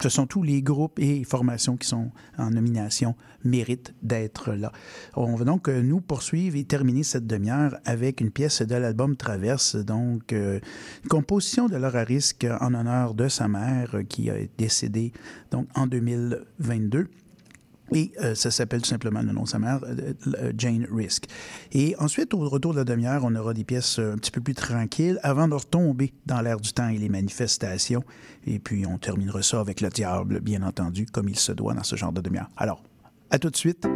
ce 0.04 0.10
sont 0.10 0.28
tous 0.28 0.44
les 0.44 0.62
groupes 0.62 1.00
et 1.00 1.24
formations 1.24 1.78
qui 1.78 1.88
sont 1.88 2.12
en 2.38 2.52
nomination 2.52 3.16
méritent 3.44 3.94
d'être 4.02 4.54
là. 4.54 4.72
On 5.16 5.36
va 5.36 5.46
donc 5.46 5.70
euh, 5.70 5.82
nous 5.82 6.02
poursuivre 6.02 6.56
et 6.58 6.64
terminer 6.64 7.04
cette 7.04 7.28
demi-heure 7.28 7.78
avec 7.86 8.22
une 8.22 8.32
pièce 8.32 8.62
de 8.62 8.76
l'album 8.76 9.16
Traverse, 9.16 9.76
donc 9.76 10.34
euh, 10.34 10.60
une 11.04 11.10
composition 11.10 11.68
de 11.68 11.78
Laura 11.78 12.04
Risk 12.04 12.46
en 12.60 12.74
honneur 12.74 13.14
de 13.14 13.28
sa 13.28 13.48
mère 13.48 13.96
euh, 13.96 14.04
qui 14.04 14.30
a 14.30 14.36
décédé 14.58 15.14
donc 15.52 15.68
en 15.76 15.88
2022. 15.88 17.08
Et 17.94 18.12
euh, 18.22 18.36
ça 18.36 18.52
s'appelle 18.52 18.82
tout 18.82 18.90
simplement 18.90 19.22
le 19.22 19.32
nom 19.32 19.44
de 19.44 19.48
sa 19.48 19.60
mère, 19.60 19.80
euh, 19.84 20.14
euh, 20.40 20.52
Jane 20.58 20.88
Risk. 20.92 21.26
Et 21.72 21.96
ensuite, 22.00 22.34
au 22.34 22.50
retour 22.50 22.74
de 22.74 22.80
la 22.80 22.84
demi-heure, 22.84 23.22
on 23.24 23.34
aura 23.36 23.54
des 23.54 23.64
pièces 23.64 24.00
un 24.00 24.18
petit 24.18 24.32
peu 24.32 24.42
plus 24.42 24.56
tranquilles 24.56 25.20
avant 25.24 25.48
de 25.48 25.54
retomber 25.54 26.14
dans 26.26 26.42
l'air 26.42 26.60
du 26.60 26.74
temps 26.74 26.90
et 26.90 26.98
les 26.98 27.10
manifestations. 27.10 28.04
Et 28.46 28.60
puis, 28.60 28.86
on 28.86 28.98
terminera 28.98 29.42
ça 29.42 29.60
avec 29.60 29.82
le 29.82 29.90
diable, 29.90 30.40
bien 30.40 30.64
entendu, 30.64 31.06
comme 31.06 31.30
il 31.30 31.40
se 31.40 31.52
doit 31.52 31.74
dans 31.74 31.84
ce 31.84 31.96
genre 31.96 32.12
de 32.12 32.22
demi-heure. 32.22 32.50
Alors, 32.58 32.84
à 33.30 33.40
tout 33.40 33.50
de 33.50 33.58
suite. 33.58 33.88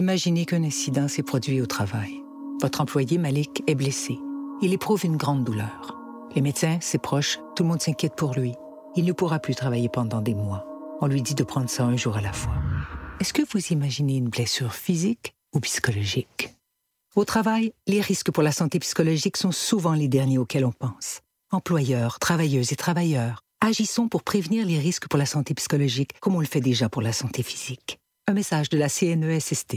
Imaginez 0.00 0.46
qu'un 0.46 0.64
incident 0.64 1.08
s'est 1.08 1.22
produit 1.22 1.60
au 1.60 1.66
travail. 1.66 2.22
Votre 2.62 2.80
employé 2.80 3.18
Malik 3.18 3.62
est 3.66 3.74
blessé. 3.74 4.18
Il 4.62 4.72
éprouve 4.72 5.04
une 5.04 5.18
grande 5.18 5.44
douleur. 5.44 5.94
Les 6.34 6.40
médecins, 6.40 6.78
ses 6.80 6.96
proches, 6.96 7.38
tout 7.54 7.64
le 7.64 7.68
monde 7.68 7.82
s'inquiète 7.82 8.16
pour 8.16 8.32
lui. 8.32 8.54
Il 8.96 9.04
ne 9.04 9.12
pourra 9.12 9.40
plus 9.40 9.54
travailler 9.54 9.90
pendant 9.90 10.22
des 10.22 10.32
mois. 10.32 10.64
On 11.02 11.06
lui 11.06 11.20
dit 11.20 11.34
de 11.34 11.44
prendre 11.44 11.68
ça 11.68 11.84
un 11.84 11.98
jour 11.98 12.16
à 12.16 12.22
la 12.22 12.32
fois. 12.32 12.54
Est-ce 13.20 13.34
que 13.34 13.42
vous 13.52 13.74
imaginez 13.74 14.16
une 14.16 14.30
blessure 14.30 14.72
physique 14.72 15.34
ou 15.52 15.60
psychologique? 15.60 16.48
Au 17.14 17.26
travail, 17.26 17.74
les 17.86 18.00
risques 18.00 18.30
pour 18.30 18.42
la 18.42 18.52
santé 18.52 18.78
psychologique 18.78 19.36
sont 19.36 19.52
souvent 19.52 19.92
les 19.92 20.08
derniers 20.08 20.38
auxquels 20.38 20.64
on 20.64 20.72
pense. 20.72 21.20
Employeurs, 21.50 22.18
travailleuses 22.20 22.72
et 22.72 22.76
travailleurs, 22.76 23.42
agissons 23.60 24.08
pour 24.08 24.22
prévenir 24.22 24.64
les 24.64 24.78
risques 24.78 25.08
pour 25.08 25.18
la 25.18 25.26
santé 25.26 25.52
psychologique 25.52 26.12
comme 26.20 26.36
on 26.36 26.40
le 26.40 26.46
fait 26.46 26.62
déjà 26.62 26.88
pour 26.88 27.02
la 27.02 27.12
santé 27.12 27.42
physique. 27.42 27.99
Message 28.32 28.68
de 28.68 28.78
la 28.78 28.88
CNESST. 28.88 29.76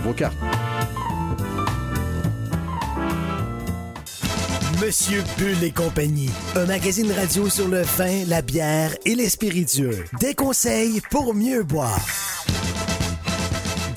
Monsieur 4.81 5.23
Bull 5.37 5.63
et 5.63 5.71
compagnie, 5.71 6.29
un 6.55 6.65
magazine 6.65 7.11
radio 7.11 7.47
sur 7.49 7.67
le 7.67 7.81
vin, 7.81 8.25
la 8.27 8.41
bière 8.41 8.95
et 9.05 9.13
les 9.13 9.29
spiritueux. 9.29 10.05
Des 10.19 10.33
conseils 10.33 11.01
pour 11.11 11.35
mieux 11.35 11.63
boire. 11.63 11.99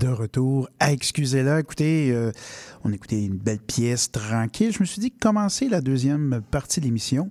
De 0.00 0.08
retour 0.08 0.70
Excusez-la. 0.80 1.60
Écoutez, 1.60 2.10
euh, 2.10 2.32
on 2.84 2.92
écoutait 2.92 3.22
une 3.22 3.36
belle 3.36 3.58
pièce 3.58 4.10
tranquille. 4.10 4.72
Je 4.72 4.80
me 4.80 4.86
suis 4.86 4.98
dit 4.98 5.10
commencer 5.10 5.68
la 5.68 5.82
deuxième 5.82 6.40
partie 6.50 6.80
de 6.80 6.86
l'émission 6.86 7.30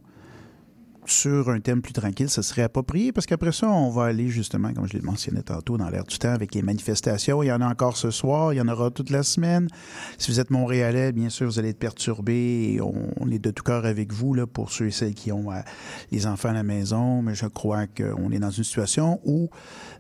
sur 1.11 1.49
un 1.49 1.59
thème 1.59 1.81
plus 1.81 1.93
tranquille, 1.93 2.29
ce 2.29 2.41
serait 2.41 2.61
approprié 2.61 3.11
parce 3.11 3.25
qu'après 3.25 3.51
ça, 3.51 3.67
on 3.67 3.89
va 3.89 4.05
aller 4.05 4.27
justement, 4.29 4.73
comme 4.73 4.87
je 4.87 4.93
l'ai 4.93 5.01
mentionné 5.01 5.41
tantôt, 5.41 5.77
dans 5.77 5.89
l'air 5.89 6.03
du 6.03 6.17
temps 6.17 6.31
avec 6.31 6.53
les 6.53 6.61
manifestations. 6.61 7.43
Il 7.43 7.47
y 7.47 7.51
en 7.51 7.61
a 7.61 7.67
encore 7.67 7.97
ce 7.97 8.11
soir, 8.11 8.53
il 8.53 8.57
y 8.57 8.61
en 8.61 8.67
aura 8.67 8.91
toute 8.91 9.09
la 9.09 9.23
semaine. 9.23 9.67
Si 10.17 10.31
vous 10.31 10.39
êtes 10.39 10.51
montréalais, 10.51 11.11
bien 11.11 11.29
sûr, 11.29 11.47
vous 11.47 11.59
allez 11.59 11.69
être 11.69 11.79
perturbé 11.79 12.73
et 12.75 12.81
on, 12.81 13.29
est 13.29 13.39
de 13.39 13.51
tout 13.51 13.63
cœur 13.63 13.85
avec 13.85 14.13
vous 14.13 14.33
là, 14.33 14.47
pour 14.47 14.71
ceux 14.71 14.87
et 14.87 14.91
celles 14.91 15.13
qui 15.13 15.31
ont 15.31 15.51
euh, 15.51 15.59
les 16.11 16.27
enfants 16.27 16.49
à 16.49 16.53
la 16.53 16.63
maison. 16.63 17.21
Mais 17.21 17.35
je 17.35 17.47
crois 17.47 17.87
qu'on 17.87 18.31
est 18.31 18.39
dans 18.39 18.51
une 18.51 18.63
situation 18.63 19.19
où 19.23 19.49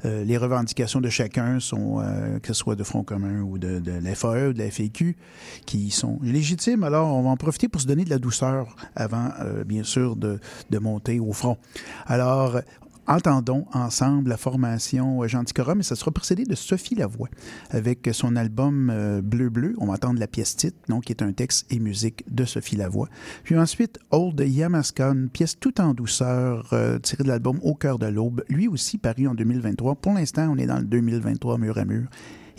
euh, 0.05 0.23
les 0.23 0.37
revendications 0.37 1.01
de 1.01 1.09
chacun 1.09 1.59
sont, 1.59 2.01
euh, 2.01 2.39
que 2.39 2.47
ce 2.47 2.53
soit 2.53 2.75
de 2.75 2.83
Front 2.83 3.03
commun 3.03 3.41
ou 3.41 3.57
de, 3.57 3.79
de 3.79 3.91
la 3.91 4.15
FAE 4.15 4.49
ou 4.49 4.53
de 4.53 4.59
la 4.59 4.71
FAQ, 4.71 5.17
qui 5.65 5.91
sont 5.91 6.19
légitimes. 6.21 6.83
Alors, 6.83 7.15
on 7.15 7.23
va 7.23 7.29
en 7.29 7.37
profiter 7.37 7.67
pour 7.67 7.81
se 7.81 7.87
donner 7.87 8.03
de 8.03 8.09
la 8.09 8.19
douceur 8.19 8.75
avant, 8.95 9.29
bien 9.65 9.83
sûr, 9.83 10.15
de, 10.15 10.39
de 10.69 10.79
monter 10.79 10.98
au 11.19 11.33
front. 11.33 11.57
Alors, 12.05 12.59
entendons 13.07 13.65
ensemble 13.73 14.29
la 14.29 14.37
formation 14.37 15.27
Gentilcorum, 15.27 15.77
mais 15.77 15.83
ça 15.83 15.95
sera 15.95 16.11
précédé 16.11 16.43
de 16.43 16.55
Sophie 16.55 16.95
Lavoie 16.95 17.29
avec 17.71 18.09
son 18.11 18.35
album 18.35 18.91
euh, 18.91 19.21
Bleu 19.21 19.49
Bleu. 19.49 19.75
On 19.79 19.87
va 19.87 19.93
entendre 19.93 20.19
la 20.19 20.27
pièce 20.27 20.55
titre, 20.55 20.77
donc, 20.87 21.05
qui 21.05 21.11
est 21.11 21.23
un 21.23 21.31
texte 21.31 21.65
et 21.71 21.79
musique 21.79 22.23
de 22.31 22.45
Sophie 22.45 22.75
Lavoie. 22.75 23.09
Puis 23.43 23.57
ensuite, 23.57 23.97
Old 24.11 24.39
Yamaska, 24.39 25.07
une 25.07 25.29
pièce 25.29 25.57
tout 25.59 25.81
en 25.81 25.93
douceur 25.93 26.69
euh, 26.73 26.99
tirée 26.99 27.23
de 27.23 27.29
l'album 27.29 27.59
Au 27.63 27.73
cœur 27.73 27.97
de 27.97 28.05
l'aube, 28.05 28.43
lui 28.49 28.67
aussi 28.67 28.97
paru 28.97 29.27
en 29.27 29.33
2023. 29.33 29.95
Pour 29.95 30.13
l'instant, 30.13 30.47
on 30.51 30.57
est 30.57 30.67
dans 30.67 30.79
le 30.79 30.85
2023 30.85 31.57
mur 31.57 31.77
à 31.77 31.85
mur. 31.85 32.07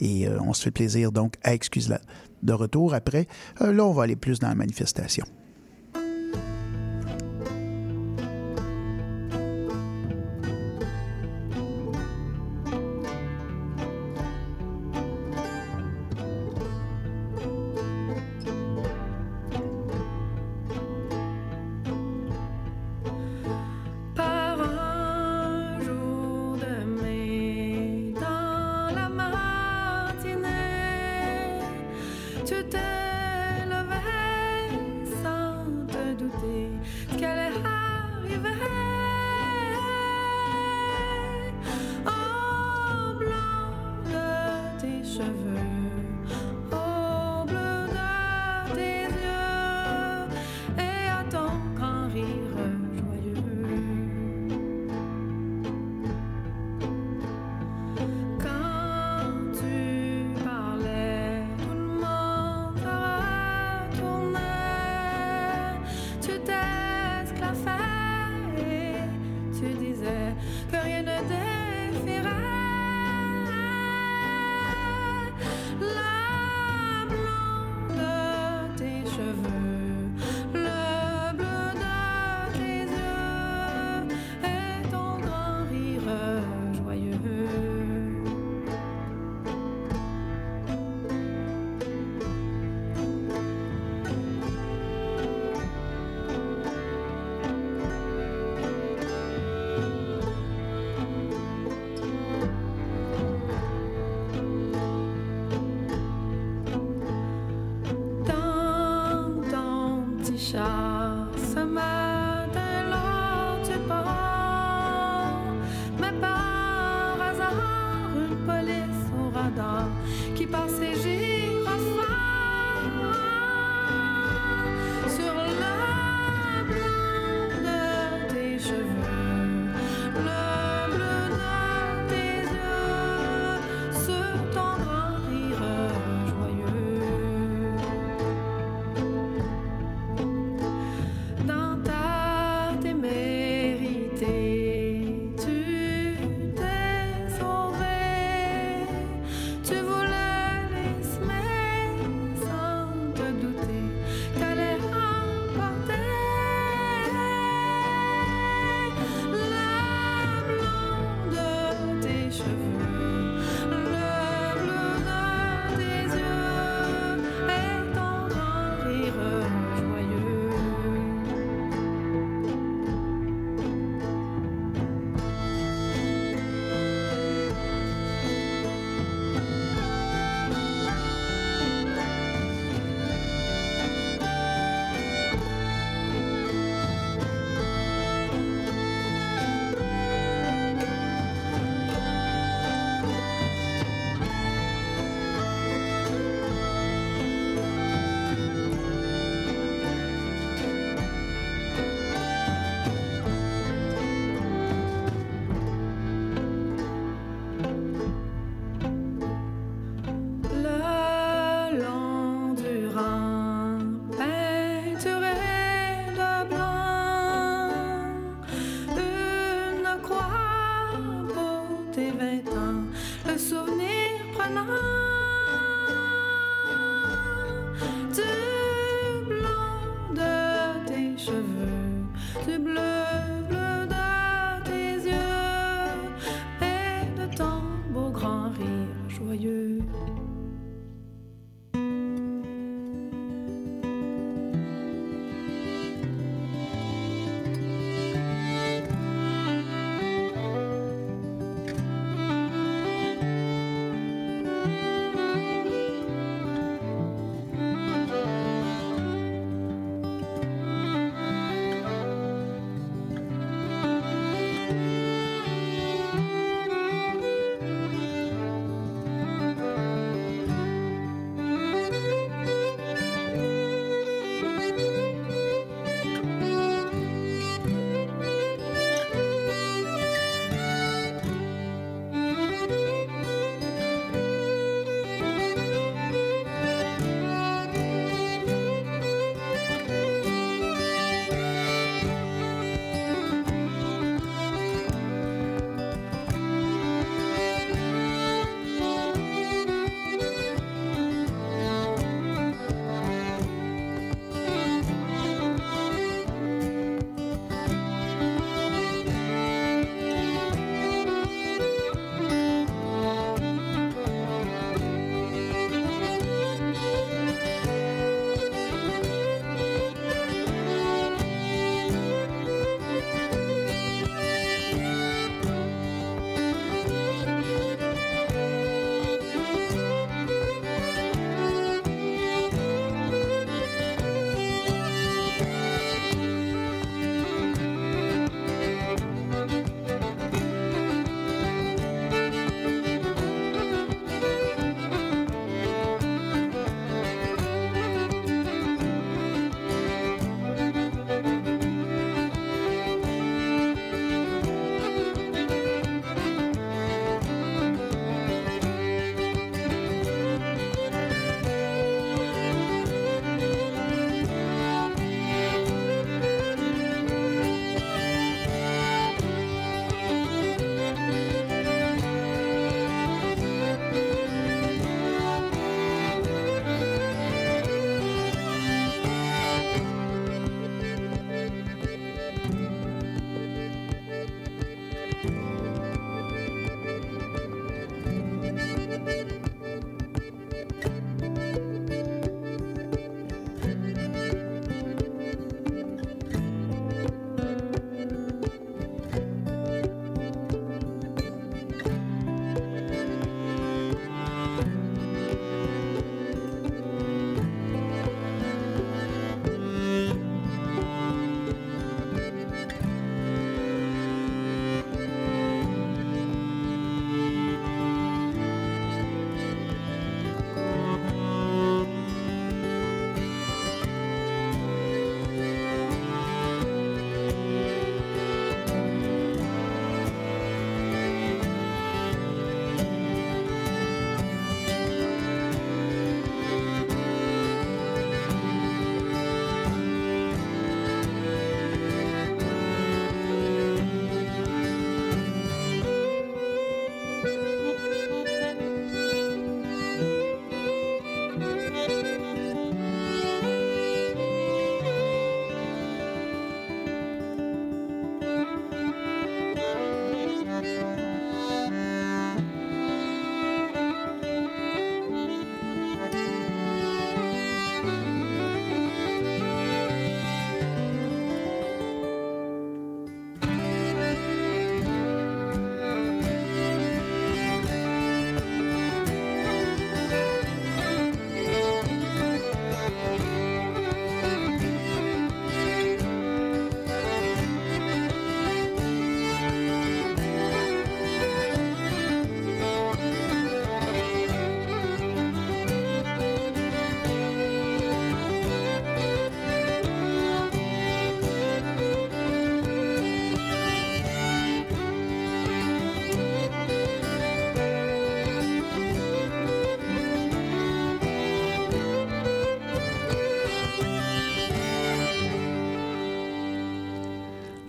Et 0.00 0.26
euh, 0.26 0.38
on 0.40 0.52
se 0.52 0.62
fait 0.62 0.70
plaisir 0.70 1.12
donc 1.12 1.34
à 1.42 1.54
Excuse-la. 1.54 2.00
De 2.42 2.54
retour 2.54 2.94
après, 2.94 3.28
euh, 3.60 3.72
là, 3.72 3.84
on 3.84 3.92
va 3.92 4.04
aller 4.04 4.16
plus 4.16 4.38
dans 4.38 4.48
la 4.48 4.54
manifestation. 4.54 5.26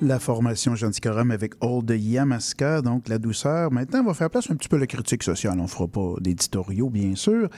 La 0.04 0.18
formation 0.18 0.76
Genticorum 0.76 1.30
avec 1.30 1.54
Old 1.62 1.91
Yamaska, 1.91 2.82
donc 2.82 3.08
la 3.08 3.20
douceur. 3.20 3.72
Maintenant, 3.72 3.99
on 3.99 4.06
va 4.06 4.16
faire 4.16 4.32
place 4.32 4.49
un 4.49 4.56
petit 4.56 4.68
peu 4.68 4.78
à 4.78 4.80
la 4.80 4.88
critique 4.88 5.22
sociale. 5.22 5.60
On 5.60 5.64
ne 5.64 5.68
fera 5.68 5.88
pas 5.88 6.16
d'éditoriaux, 6.20 6.89
bien 6.89 7.16
sûr. 7.16 7.49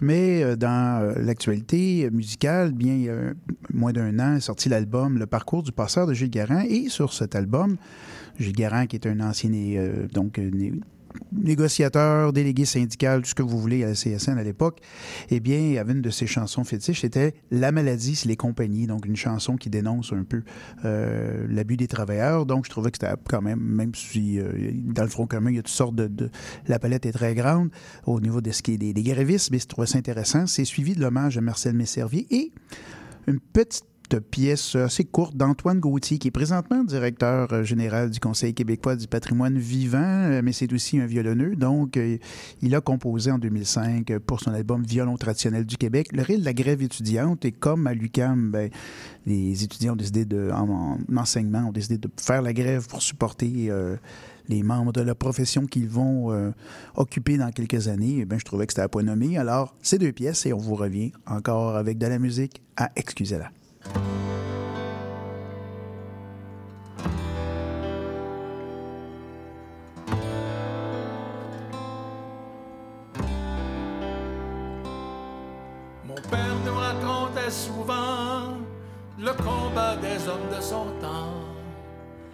Mais 0.00 0.44
euh, 0.44 0.54
dans 0.54 1.02
euh, 1.02 1.14
l'actualité 1.16 2.08
musicale, 2.12 2.70
bien, 2.70 3.32
moins 3.74 3.92
d'un 3.92 4.16
an, 4.20 4.36
est 4.36 4.40
sorti 4.40 4.68
l'album 4.68 5.18
Le 5.18 5.26
parcours 5.26 5.64
du 5.64 5.72
passeur 5.72 6.06
de 6.06 6.14
Gilles 6.14 6.30
Garand. 6.30 6.62
Et 6.68 6.88
sur 6.88 7.12
cet 7.12 7.34
album, 7.34 7.76
Gilles 8.38 8.54
Garand, 8.54 8.86
qui 8.86 8.94
est 8.94 9.06
un 9.08 9.18
ancien 9.18 9.50
euh, 9.52 10.06
donc, 10.06 10.38
né- 10.38 10.74
négociateur, 11.32 12.32
délégué 12.32 12.64
syndical, 12.64 13.22
tout 13.22 13.30
ce 13.30 13.34
que 13.34 13.42
vous 13.42 13.58
voulez 13.58 13.84
à 13.84 13.88
la 13.88 13.94
CSN 13.94 14.38
à 14.38 14.42
l'époque, 14.42 14.80
eh 15.30 15.40
bien, 15.40 15.58
il 15.58 15.72
y 15.72 15.78
avait 15.78 15.92
une 15.92 16.02
de 16.02 16.10
ses 16.10 16.26
chansons 16.26 16.64
fétiches, 16.64 17.00
c'était 17.00 17.34
La 17.50 17.72
maladie, 17.72 18.16
c'est 18.16 18.28
les 18.28 18.36
compagnies, 18.36 18.86
donc 18.86 19.06
une 19.06 19.16
chanson 19.16 19.56
qui 19.56 19.70
dénonce 19.70 20.12
un 20.12 20.24
peu 20.24 20.42
euh, 20.84 21.46
l'abus 21.48 21.76
des 21.76 21.88
travailleurs. 21.88 22.46
Donc, 22.46 22.66
je 22.66 22.70
trouvais 22.70 22.90
que 22.90 22.98
c'était 23.00 23.14
quand 23.28 23.42
même, 23.42 23.60
même 23.60 23.94
si 23.94 24.38
euh, 24.38 24.72
dans 24.74 25.02
le 25.02 25.08
front 25.08 25.26
commun, 25.26 25.50
il 25.50 25.56
y 25.56 25.58
a 25.58 25.62
toutes 25.62 25.72
sortes 25.72 25.94
de, 25.94 26.30
La 26.66 26.78
palette 26.78 27.06
est 27.06 27.12
très 27.12 27.34
grande 27.34 27.70
au 28.06 28.20
niveau 28.20 28.40
de 28.40 28.50
ce 28.50 28.62
qui 28.62 28.74
est 28.74 28.78
des, 28.78 28.92
des 28.92 29.02
grévistes, 29.02 29.50
mais 29.50 29.58
je 29.58 29.66
trouvais 29.66 29.86
ça 29.86 29.98
intéressant. 29.98 30.46
C'est 30.46 30.64
suivi 30.64 30.94
de 30.94 31.00
l'hommage 31.00 31.38
à 31.38 31.40
Marcel 31.40 31.74
Messervier 31.74 32.26
et 32.30 32.52
une 33.26 33.40
petite 33.40 33.84
pièce 34.18 34.76
assez 34.76 35.04
courte 35.04 35.36
d'Antoine 35.36 35.80
Gauthier, 35.80 36.18
qui 36.18 36.28
est 36.28 36.32
présentement 36.32 36.84
directeur 36.84 37.52
euh, 37.52 37.62
général 37.62 38.10
du 38.10 38.20
Conseil 38.20 38.54
québécois 38.54 38.96
du 38.96 39.06
patrimoine 39.06 39.58
vivant, 39.58 39.98
euh, 39.98 40.40
mais 40.42 40.52
c'est 40.52 40.72
aussi 40.72 40.98
un 40.98 41.06
violonneux. 41.06 41.56
Donc, 41.56 41.96
euh, 41.96 42.18
il 42.60 42.74
a 42.74 42.80
composé 42.80 43.30
en 43.30 43.38
2005 43.38 44.10
euh, 44.10 44.18
pour 44.24 44.40
son 44.40 44.52
album 44.52 44.82
Violon 44.84 45.16
traditionnel 45.16 45.64
du 45.64 45.76
Québec 45.76 46.08
le 46.12 46.22
rire 46.22 46.38
de 46.38 46.44
la 46.44 46.52
grève 46.52 46.82
étudiante. 46.82 47.44
Et 47.44 47.52
comme 47.52 47.86
à 47.86 47.94
l'UQAM, 47.94 48.50
ben, 48.50 48.70
les 49.26 49.64
étudiants 49.64 49.94
ont 49.94 49.96
décidé 49.96 50.24
de, 50.24 50.50
en, 50.52 50.98
en 51.10 51.16
enseignement, 51.16 51.68
ont 51.68 51.72
décidé 51.72 51.98
de 51.98 52.08
faire 52.20 52.42
la 52.42 52.52
grève 52.52 52.86
pour 52.88 53.02
supporter 53.02 53.70
les 54.48 54.62
membres 54.62 54.92
de 54.92 55.00
la 55.00 55.14
profession 55.14 55.66
qu'ils 55.66 55.88
vont 55.88 56.52
occuper 56.96 57.36
dans 57.36 57.50
quelques 57.50 57.86
années, 57.86 58.18
eh 58.20 58.24
bien, 58.24 58.38
je 58.38 58.44
trouvais 58.44 58.66
que 58.66 58.72
c'était 58.72 58.82
à 58.82 58.88
point 58.88 59.04
nommé. 59.04 59.38
Alors, 59.38 59.76
ces 59.80 59.98
deux 59.98 60.12
pièces, 60.12 60.44
et 60.46 60.52
on 60.52 60.58
vous 60.58 60.74
revient 60.74 61.12
encore 61.26 61.76
avec 61.76 61.98
de 61.98 62.06
la 62.06 62.18
musique 62.18 62.62
à 62.76 62.90
Excusez-la. 62.96 63.50
Mon 76.04 76.14
père 76.30 76.56
nous 76.66 76.74
racontait 76.74 77.50
souvent 77.50 78.56
le 79.18 79.32
combat 79.32 79.96
des 79.96 80.28
hommes 80.28 80.48
de 80.54 80.60
son 80.60 80.86
temps. 81.00 81.42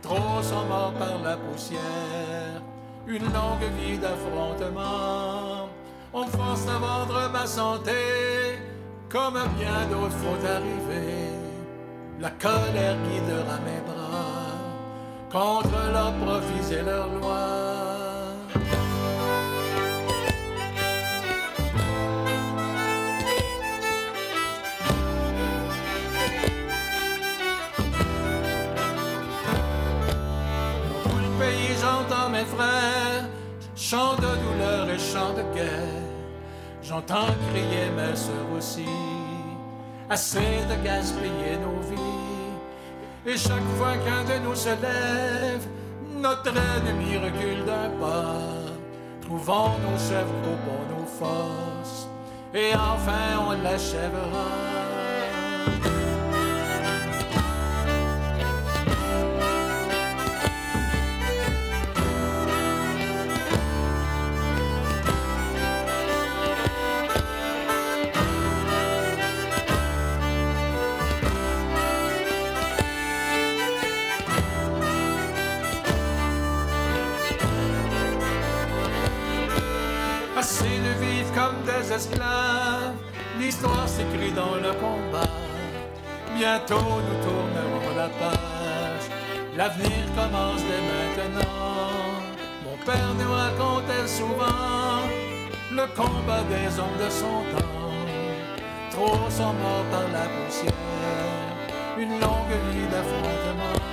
Trop 0.02 0.42
sont 0.42 0.64
morts 0.66 0.94
par 0.98 1.22
la 1.22 1.36
poussière, 1.36 2.62
une 3.06 3.24
longue 3.24 3.68
vie 3.78 3.98
d'affrontement. 3.98 5.68
On 6.12 6.24
me 6.24 6.30
force 6.30 6.66
à 6.66 6.78
vendre 6.78 7.30
ma 7.30 7.46
santé, 7.46 8.58
comme 9.08 9.38
bien 9.58 9.86
d'autres 9.90 10.16
faut 10.16 10.46
arriver. 10.46 11.27
La 12.20 12.30
colère 12.30 12.96
guidera 13.04 13.58
mes 13.64 13.80
bras 13.86 14.58
contre 15.30 15.92
leurs 15.92 16.14
profits 16.14 16.74
et 16.74 16.82
leurs 16.82 17.12
lois. 17.14 18.34
Dans 30.88 31.02
tout 31.04 31.18
le 31.18 31.30
pays, 31.38 31.76
j'entends 31.80 32.30
mes 32.30 32.44
frères, 32.44 33.28
chants 33.76 34.16
de 34.16 34.22
douleur 34.22 34.90
et 34.90 34.98
chants 34.98 35.34
de 35.34 35.42
guerre. 35.54 36.02
J'entends 36.82 37.28
crier 37.52 37.90
mes 37.96 38.16
sœurs 38.16 38.50
aussi, 38.56 38.86
assez 40.10 40.64
de 40.68 40.84
gaspiller 40.84 41.56
nos 41.62 41.80
vies. 41.90 42.52
Et 43.26 43.36
chaque 43.36 43.68
fois 43.76 43.94
qu'un 44.04 44.24
de 44.24 44.44
nous 44.44 44.54
se 44.54 44.70
lève, 44.70 45.66
notre 46.16 46.48
ennemi 46.48 47.16
recule 47.16 47.64
d'un 47.66 47.90
pas. 48.00 48.68
Trouvons 49.20 49.78
nos 49.84 49.98
chefs, 49.98 50.32
groupons 50.42 50.84
nos 50.96 51.06
forces, 51.06 52.08
et 52.54 52.74
enfin 52.74 53.44
on 53.46 53.62
l'achèvera. 53.62 54.77
Bientôt 86.50 86.76
nous 86.76 87.18
tournerons 87.26 87.94
la 87.94 88.08
page, 88.08 89.04
l'avenir 89.54 90.02
commence 90.16 90.62
dès 90.62 90.82
maintenant. 90.88 91.90
Mon 92.64 92.76
père 92.86 93.12
nous 93.20 93.30
racontait 93.30 94.06
souvent 94.06 95.04
le 95.70 95.86
combat 95.94 96.42
des 96.48 96.78
hommes 96.80 96.98
de 97.04 97.10
son 97.10 97.44
temps. 97.52 97.92
Trop 98.90 99.28
sont 99.28 99.52
morts 99.60 99.84
par 99.90 100.08
la 100.10 100.26
poussière, 100.26 100.72
une 101.98 102.18
longue 102.18 102.56
vie 102.72 102.88
d'affrontement. 102.92 103.87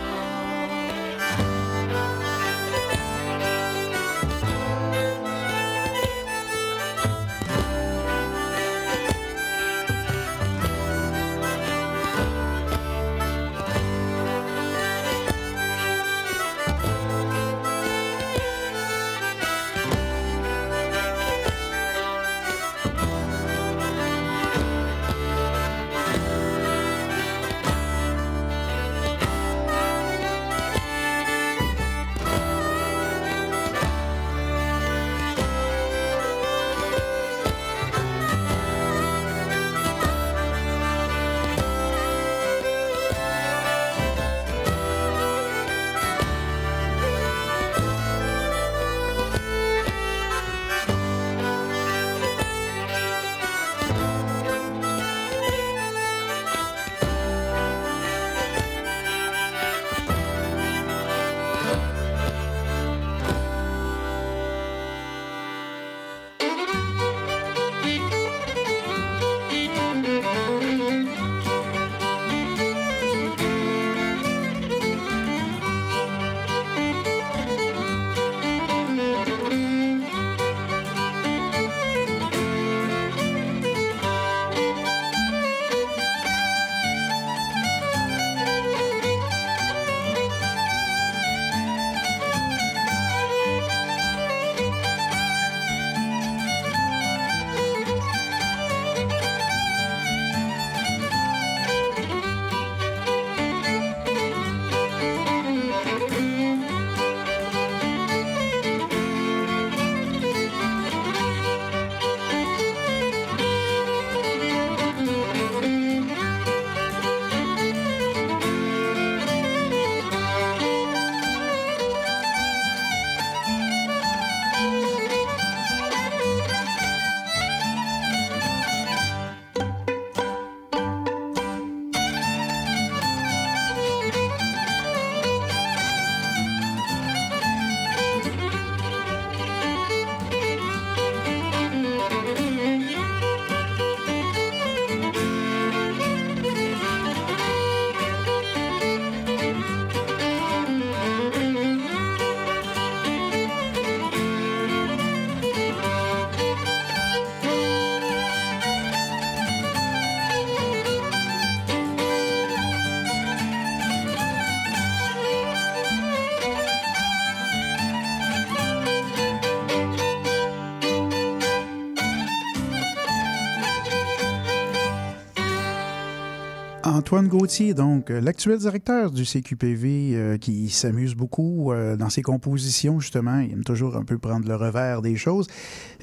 Antoine 177.15 177.29
Gauthier, 177.29 177.73
donc 177.73 178.11
euh, 178.11 178.19
l'actuel 178.19 178.57
directeur 178.57 179.09
du 179.09 179.23
CQPV, 179.23 180.11
euh, 180.15 180.37
qui 180.37 180.67
s'amuse 180.67 181.15
beaucoup 181.15 181.71
euh, 181.71 181.95
dans 181.95 182.09
ses 182.09 182.21
compositions, 182.21 182.99
justement. 182.99 183.39
Il 183.39 183.53
aime 183.53 183.63
toujours 183.63 183.95
un 183.95 184.03
peu 184.03 184.17
prendre 184.17 184.45
le 184.45 184.55
revers 184.57 185.01
des 185.01 185.15
choses. 185.15 185.47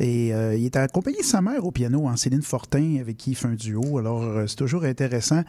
Et 0.03 0.35
euh, 0.35 0.57
il 0.57 0.65
est 0.65 0.77
accompagné 0.77 1.19
de 1.19 1.25
sa 1.25 1.41
mère 1.41 1.65
au 1.65 1.71
piano, 1.71 2.09
en 2.09 2.17
Céline 2.17 2.43
Fortin, 2.43 2.97
avec 3.01 3.17
qui 3.17 3.31
il 3.31 3.35
fait 3.35 3.47
un 3.47 3.55
duo. 3.55 3.99
Alors, 3.99 4.23
euh, 4.23 4.47
c'est 4.49 4.57
toujours 4.57 4.83
intéressant. 4.83 5.43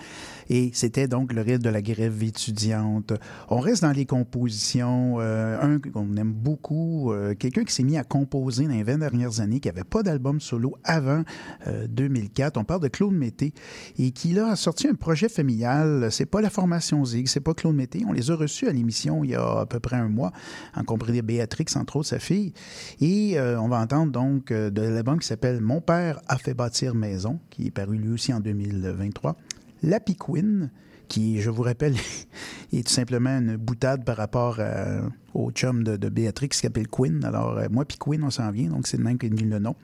Et 0.49 0.69
c'était 0.73 1.07
donc 1.07 1.33
le 1.33 1.41
rythme 1.41 1.63
de 1.63 1.69
la 1.69 1.81
grève 1.81 2.21
étudiante. 2.21 3.13
On 3.49 3.59
reste 3.59 3.81
dans 3.81 3.91
les 3.91 4.05
compositions. 4.05 5.17
euh, 5.19 5.59
un 5.59 5.79
qu'on 5.79 6.15
aime 6.17 6.31
beaucoup, 6.31 7.11
quelqu'un 7.39 7.63
qui 7.63 7.73
s'est 7.73 7.83
mis 7.83 7.97
à 7.97 8.03
composer 8.03 8.65
dans 8.65 8.73
les 8.73 8.83
20 8.83 8.99
dernières 8.99 9.39
années, 9.39 9.59
qui 9.59 9.67
n'avait 9.67 9.83
pas 9.83 10.03
d'album 10.03 10.39
solo 10.39 10.75
avant 10.83 11.23
euh, 11.67 11.87
2004. 11.87 12.57
On 12.57 12.63
parle 12.63 12.81
de 12.81 12.87
Claude 12.89 13.13
Mété 13.13 13.53
et 13.97 14.11
qui 14.11 14.33
là 14.33 14.49
a 14.49 14.55
sorti 14.55 14.87
un 14.87 14.93
projet 14.93 15.29
familial. 15.29 16.09
C'est 16.11 16.27
pas 16.27 16.41
la 16.41 16.51
formation 16.51 17.03
Zig, 17.05 17.27
c'est 17.27 17.39
pas 17.39 17.55
Claude 17.55 17.75
Mété. 17.75 18.03
On 18.07 18.11
les 18.11 18.29
a 18.29 18.35
reçus 18.35 18.67
à 18.67 18.71
l'émission 18.71 19.23
il 19.23 19.31
y 19.31 19.35
a 19.35 19.61
à 19.61 19.65
peu 19.65 19.79
près 19.79 19.95
un 19.95 20.09
mois, 20.09 20.31
en 20.75 20.83
de 20.83 21.21
Béatrix, 21.21 21.65
entre 21.75 21.97
autres, 21.97 22.09
sa 22.09 22.19
fille. 22.19 22.53
Et 23.01 23.39
on 23.39 23.67
va 23.67 23.79
entendre 23.79 24.11
donc 24.11 24.42
euh, 24.51 24.69
de 24.69 24.81
l'album 24.81 25.19
qui 25.19 25.27
s'appelle 25.27 25.61
Mon 25.61 25.81
père 25.81 26.21
a 26.27 26.37
fait 26.37 26.53
bâtir 26.53 26.95
maison, 26.95 27.39
qui 27.49 27.67
est 27.67 27.71
paru 27.71 27.97
lui 27.97 28.09
aussi 28.13 28.33
en 28.33 28.39
2023. 28.39 29.35
La 29.83 29.99
Piquine, 29.99 30.71
qui, 31.07 31.41
je 31.41 31.49
vous 31.49 31.61
rappelle, 31.63 31.95
est 32.73 32.87
tout 32.87 32.93
simplement 32.93 33.37
une 33.37 33.57
boutade 33.57 34.03
par 34.05 34.17
rapport 34.17 34.59
à- 34.59 35.01
au 35.33 35.49
chum 35.51 35.83
de, 35.83 36.09
Béatrix 36.09 36.49
qui 36.49 36.59
s'appelle 36.59 36.87
Quinn. 36.87 37.23
Alors, 37.25 37.57
euh, 37.57 37.65
moi 37.71 37.85
puis 37.85 37.97
Quinn, 37.97 38.23
on 38.23 38.29
s'en 38.29 38.51
vient, 38.51 38.69
donc 38.69 38.87
c'est 38.87 38.97
le 38.97 39.03
même 39.03 39.17
qui 39.17 39.29
devenu 39.29 39.49
le 39.49 39.59
nom. 39.59 39.75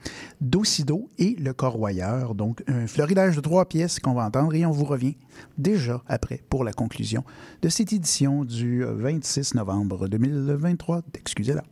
Docido 0.41 1.10
et 1.18 1.36
Le 1.39 1.53
Corroyeur, 1.53 2.36
donc 2.36 2.64
un 2.68 2.86
florilège 2.88 3.36
de 3.36 3.41
trois 3.41 3.68
pièces 3.68 3.99
qu'on 3.99 4.14
va 4.14 4.26
entendre 4.26 4.53
et 4.53 4.66
on 4.66 4.72
vous 4.72 4.86
revient 4.86 5.16
déjà 5.57 6.03
après 6.07 6.41
pour 6.49 6.64
la 6.64 6.72
conclusion 6.72 7.24
de 7.62 7.70
cette 7.70 7.93
édition 7.93 8.45
du 8.45 8.84
26 8.84 9.55
novembre 9.55 10.07
2023 10.07 11.01
d'Excusez-la. 11.14 11.64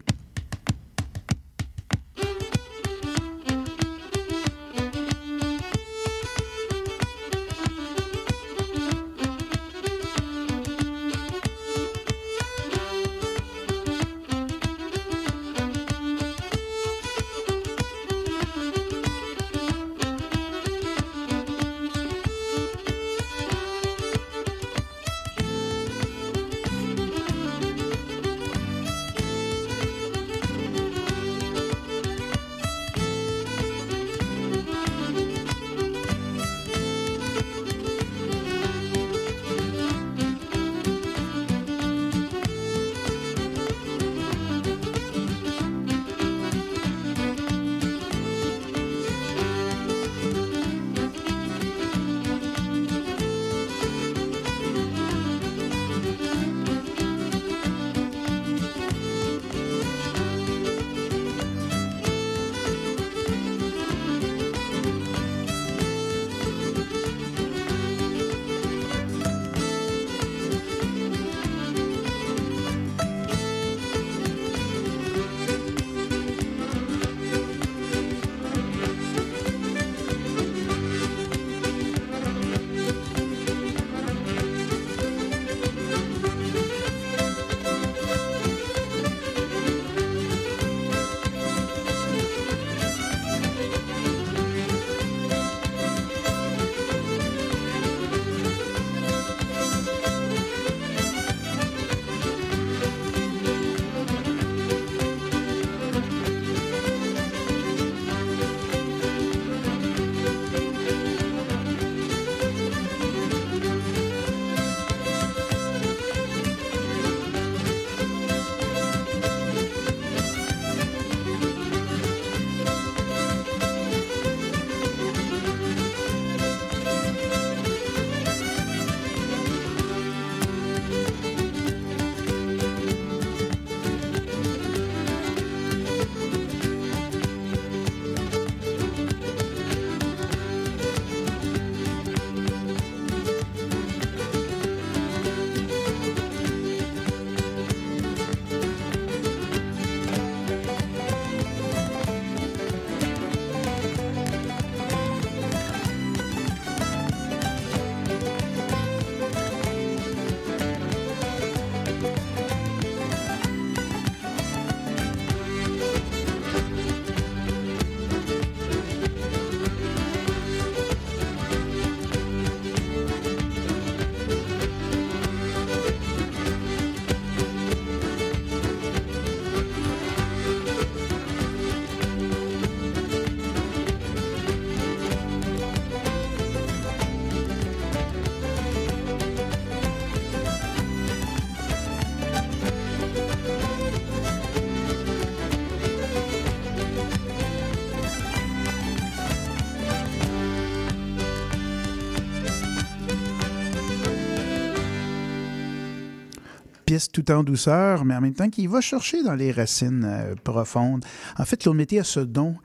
Tout 207.00 207.30
en 207.32 207.44
douceur, 207.44 208.06
mais 208.06 208.16
en 208.16 208.22
même 208.22 208.34
temps 208.34 208.50
qui 208.50 208.68
va 208.68 208.82
chercher 208.82 209.24
dans 209.24 209.36
les 209.36 209.52
racines 209.52 210.04
euh, 210.06 210.36
profondes. 210.44 211.06
En 211.38 211.46
fait, 211.46 211.58
Claude 211.58 211.76
Mété 211.78 212.00
a 212.00 212.04
ce 212.04 212.20
don 212.20 212.56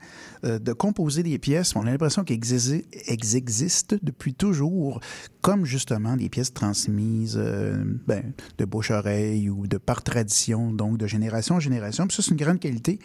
euh, 0.43 0.59
de 0.59 0.73
composer 0.73 1.23
des 1.23 1.37
pièces. 1.37 1.75
On 1.75 1.81
a 1.85 1.91
l'impression 1.91 2.23
qu'elles 2.23 2.39
exi- 2.39 2.85
elles 3.07 3.35
existent 3.35 3.95
depuis 4.01 4.33
toujours, 4.33 4.99
comme 5.43 5.65
justement 5.65 6.15
des 6.15 6.29
pièces 6.29 6.53
transmises 6.53 7.37
euh, 7.37 7.83
ben, 8.07 8.31
de 8.57 8.63
bouche-oreille 8.63 9.49
ou 9.49 9.67
de 9.67 9.77
par 9.77 10.01
tradition, 10.01 10.71
donc 10.71 10.97
de 10.97 11.05
génération 11.05 11.55
en 11.55 11.59
génération. 11.59 12.07
Ça, 12.09 12.21
c'est 12.23 12.31
une 12.31 12.37
grande 12.37 12.61
qualité. 12.61 12.97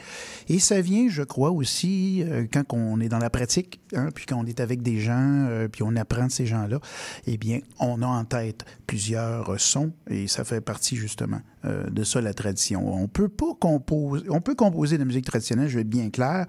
Et 0.49 0.61
ça 0.61 0.81
vient, 0.81 1.09
je 1.11 1.25
crois, 1.25 1.51
aussi 1.51 2.23
euh, 2.23 2.47
quand 2.51 2.73
on 2.73 3.01
est 3.01 3.09
dans 3.09 3.19
la 3.19 3.29
pratique, 3.29 3.81
hein, 3.93 4.11
puis 4.15 4.25
quand 4.25 4.37
on 4.37 4.47
est 4.47 4.61
avec 4.61 4.83
des 4.83 5.01
gens, 5.01 5.47
euh, 5.49 5.67
puis 5.67 5.83
on 5.83 5.97
apprend 5.97 6.27
de 6.27 6.31
ces 6.31 6.47
gens-là, 6.47 6.79
eh 7.27 7.37
bien, 7.39 7.59
on 7.81 8.03
a 8.03 8.07
en 8.07 8.25
tête 8.25 8.65
plusieurs 8.87 9.61
sons 9.61 9.91
et 10.09 10.29
ça 10.29 10.45
fait 10.45 10.61
partie 10.61 10.95
justement 10.95 11.41
de 11.65 12.05
ça 12.05 12.21
la 12.21 12.33
tradition. 12.35 12.95
On 12.95 13.09
peut 13.09 13.29
pas 13.29 13.53
composer, 13.59 14.25
on 14.31 14.41
peut 14.41 14.55
composer 14.55 14.97
de 14.97 15.03
la 15.03 15.07
musique 15.07 15.25
traditionnelle, 15.25 15.69
je 15.69 15.75
vais 15.75 15.81
être 15.81 15.89
bien 15.89 16.09
clair, 16.09 16.47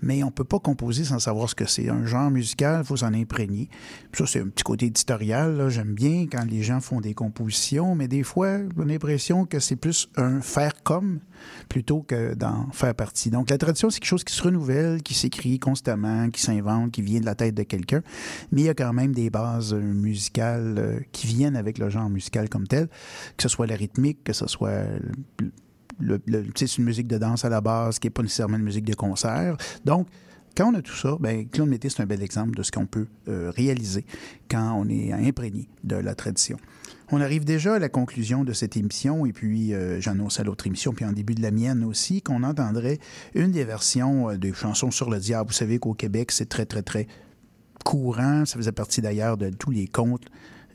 mais 0.00 0.22
on 0.22 0.30
peut 0.30 0.44
pas 0.44 0.60
composer 0.60 1.02
sans 1.02 1.18
savoir 1.18 1.50
ce 1.50 1.56
que 1.56 1.66
c'est. 1.66 1.88
Un 1.88 2.06
genre 2.06 2.30
musical, 2.30 2.82
il 2.82 2.86
faut 2.86 2.96
s'en 2.96 3.12
imprégner. 3.12 3.68
Ça, 4.12 4.26
c'est 4.26 4.40
un 4.40 4.46
petit 4.46 4.62
côté 4.62 4.86
éditorial. 4.86 5.23
J'aime 5.68 5.94
bien 5.94 6.26
quand 6.30 6.44
les 6.48 6.62
gens 6.62 6.80
font 6.80 7.00
des 7.00 7.14
compositions, 7.14 7.94
mais 7.94 8.08
des 8.08 8.22
fois, 8.22 8.58
j'ai 8.58 8.84
l'impression 8.84 9.44
que 9.46 9.58
c'est 9.58 9.76
plus 9.76 10.08
un 10.16 10.40
faire 10.40 10.82
comme 10.82 11.20
plutôt 11.68 12.02
que 12.02 12.34
d'en 12.34 12.70
faire 12.72 12.94
partie. 12.94 13.30
Donc, 13.30 13.50
la 13.50 13.58
tradition, 13.58 13.90
c'est 13.90 14.00
quelque 14.00 14.08
chose 14.08 14.24
qui 14.24 14.34
se 14.34 14.42
renouvelle, 14.42 15.02
qui 15.02 15.14
s'écrit 15.14 15.58
constamment, 15.58 16.30
qui 16.30 16.40
s'invente, 16.40 16.90
qui 16.92 17.02
vient 17.02 17.20
de 17.20 17.26
la 17.26 17.34
tête 17.34 17.54
de 17.54 17.62
quelqu'un, 17.62 18.02
mais 18.52 18.62
il 18.62 18.64
y 18.64 18.68
a 18.68 18.74
quand 18.74 18.92
même 18.92 19.12
des 19.12 19.30
bases 19.30 19.72
euh, 19.74 19.80
musicales 19.80 20.74
euh, 20.78 21.00
qui 21.12 21.26
viennent 21.26 21.56
avec 21.56 21.78
le 21.78 21.88
genre 21.90 22.08
musical 22.10 22.48
comme 22.48 22.66
tel, 22.66 22.88
que 23.36 23.42
ce 23.42 23.48
soit 23.48 23.66
la 23.66 23.76
rythmique, 23.76 24.24
que 24.24 24.32
ce 24.32 24.46
soit 24.46 24.84
le- 26.00 26.20
le- 26.26 26.44
c'est 26.56 26.78
une 26.78 26.84
musique 26.84 27.06
de 27.06 27.18
danse 27.18 27.44
à 27.44 27.48
la 27.48 27.60
base 27.60 27.98
qui 27.98 28.06
n'est 28.06 28.10
pas 28.12 28.22
nécessairement 28.22 28.56
une 28.56 28.64
musique 28.64 28.84
de 28.84 28.94
concert. 28.94 29.56
Donc, 29.84 30.08
quand 30.56 30.72
on 30.72 30.74
a 30.74 30.82
tout 30.82 30.94
ça, 30.94 31.16
ben, 31.20 31.48
Claude 31.48 31.68
Mété, 31.68 31.88
c'est 31.88 32.02
un 32.02 32.06
bel 32.06 32.22
exemple 32.22 32.56
de 32.56 32.62
ce 32.62 32.70
qu'on 32.70 32.86
peut 32.86 33.06
euh, 33.28 33.50
réaliser 33.54 34.04
quand 34.48 34.74
on 34.74 34.88
est 34.88 35.12
imprégné 35.12 35.68
de 35.82 35.96
la 35.96 36.14
tradition. 36.14 36.56
On 37.10 37.20
arrive 37.20 37.44
déjà 37.44 37.74
à 37.74 37.78
la 37.78 37.88
conclusion 37.88 38.44
de 38.44 38.52
cette 38.52 38.76
émission, 38.76 39.26
et 39.26 39.32
puis 39.32 39.74
euh, 39.74 40.00
j'annonce 40.00 40.40
à 40.40 40.44
l'autre 40.44 40.66
émission, 40.66 40.92
puis 40.92 41.04
en 41.04 41.12
début 41.12 41.34
de 41.34 41.42
la 41.42 41.50
mienne 41.50 41.84
aussi, 41.84 42.22
qu'on 42.22 42.42
entendrait 42.42 42.98
une 43.34 43.50
des 43.50 43.64
versions 43.64 44.30
euh, 44.30 44.36
des 44.36 44.52
chansons 44.52 44.90
sur 44.90 45.10
le 45.10 45.18
diable. 45.18 45.48
Vous 45.48 45.54
savez 45.54 45.78
qu'au 45.78 45.94
Québec, 45.94 46.30
c'est 46.30 46.48
très, 46.48 46.66
très, 46.66 46.82
très 46.82 47.06
courant. 47.84 48.44
Ça 48.46 48.56
faisait 48.56 48.72
partie 48.72 49.02
d'ailleurs 49.02 49.36
de 49.36 49.50
tous 49.50 49.70
les 49.70 49.86
contes. 49.86 50.26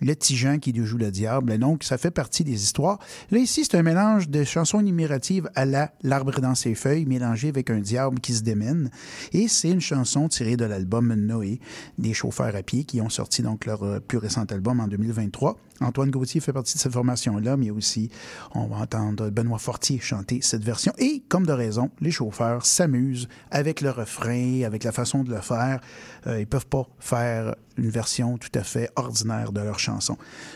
Le 0.02 0.14
petit 0.14 0.40
qui 0.62 0.74
joue 0.86 0.98
le 0.98 1.12
diable. 1.12 1.52
Et 1.52 1.58
donc, 1.58 1.84
ça 1.84 1.98
fait 1.98 2.12
partie 2.12 2.44
des 2.44 2.64
histoires. 2.64 3.00
Là, 3.32 3.40
ici, 3.40 3.66
c'est 3.66 3.78
un 3.78 3.84
mélange 3.84 4.30
de 4.30 4.44
chansons 4.44 4.82
numératives 4.82 5.50
à 5.56 5.66
la 5.66 5.92
L'arbre 6.02 6.40
dans 6.40 6.56
ses 6.56 6.76
feuilles, 6.76 7.06
mélangé 7.06 7.50
avec 7.50 7.70
un 7.70 7.80
diable 7.80 8.20
qui 8.20 8.34
se 8.34 8.42
démène. 8.42 8.90
Et 9.34 9.48
c'est 9.48 9.70
une 9.70 9.82
chanson 9.82 10.28
tirée 10.28 10.56
de 10.56 10.66
l'album 10.66 11.14
Noé, 11.14 11.60
des 11.98 12.14
chauffeurs 12.14 12.56
à 12.56 12.64
pied, 12.64 12.84
qui 12.84 13.02
ont 13.02 13.10
sorti 13.10 13.42
donc 13.42 13.66
leur 13.66 13.84
euh, 13.84 14.00
plus 14.00 14.18
récent 14.18 14.46
album 14.50 14.80
en 14.80 14.88
2023. 14.88 15.58
Antoine 15.82 16.12
Gauthier 16.12 16.42
fait 16.42 16.54
partie 16.54 16.76
de 16.76 16.80
cette 16.80 16.92
formation-là, 16.92 17.58
mais 17.58 17.70
aussi, 17.70 18.10
on 18.54 18.68
va 18.68 18.78
entendre 18.78 19.30
Benoît 19.30 19.60
Fortier 19.60 20.00
chanter 20.00 20.40
cette 20.42 20.64
version. 20.64 20.94
Et, 20.98 21.24
comme 21.30 21.46
de 21.46 21.54
raison, 21.54 21.90
les 22.02 22.12
chauffeurs 22.12 22.66
s'amusent 22.66 23.28
avec 23.52 23.82
le 23.82 23.92
refrain, 23.92 24.64
avec 24.64 24.84
la 24.84 24.92
façon 24.92 25.24
de 25.24 25.34
le 25.34 25.42
faire. 25.42 25.80
Euh, 26.28 26.40
ils 26.40 26.48
peuvent 26.48 26.68
pas 26.68 26.88
faire 27.00 27.56
une 27.78 27.90
version 27.90 28.38
tout 28.38 28.52
à 28.56 28.64
fait 28.64 28.90
ordinaire 28.96 29.52
de 29.52 29.62
leur 29.62 29.80
chanson. 29.80 29.89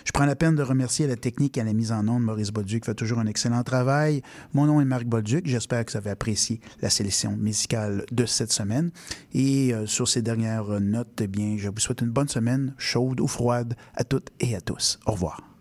Je 0.05 0.11
prends 0.11 0.25
la 0.25 0.35
peine 0.35 0.55
de 0.55 0.63
remercier 0.63 1.07
la 1.07 1.15
technique 1.15 1.57
et 1.57 1.63
la 1.63 1.73
mise 1.73 1.91
en 1.91 2.07
onde 2.07 2.23
Maurice 2.23 2.51
Bolduc, 2.51 2.85
fait 2.85 2.95
toujours 2.95 3.19
un 3.19 3.27
excellent 3.27 3.63
travail. 3.63 4.21
Mon 4.53 4.65
nom 4.65 4.81
est 4.81 4.85
Marc 4.85 5.05
Bolduc. 5.05 5.47
J'espère 5.47 5.85
que 5.85 5.91
vous 5.91 5.97
avez 5.97 6.11
apprécié 6.11 6.61
la 6.81 6.89
sélection 6.89 7.31
musicale 7.31 8.05
de 8.11 8.25
cette 8.25 8.51
semaine. 8.51 8.91
Et 9.33 9.73
euh, 9.73 9.85
sur 9.85 10.07
ces 10.07 10.21
dernières 10.21 10.79
notes, 10.79 11.21
eh 11.21 11.27
bien, 11.27 11.55
je 11.57 11.69
vous 11.69 11.79
souhaite 11.79 12.01
une 12.01 12.11
bonne 12.11 12.29
semaine, 12.29 12.73
chaude 12.77 13.19
ou 13.19 13.27
froide, 13.27 13.75
à 13.95 14.03
toutes 14.03 14.29
et 14.39 14.55
à 14.55 14.61
tous. 14.61 14.99
Au 15.05 15.11
revoir. 15.13 15.52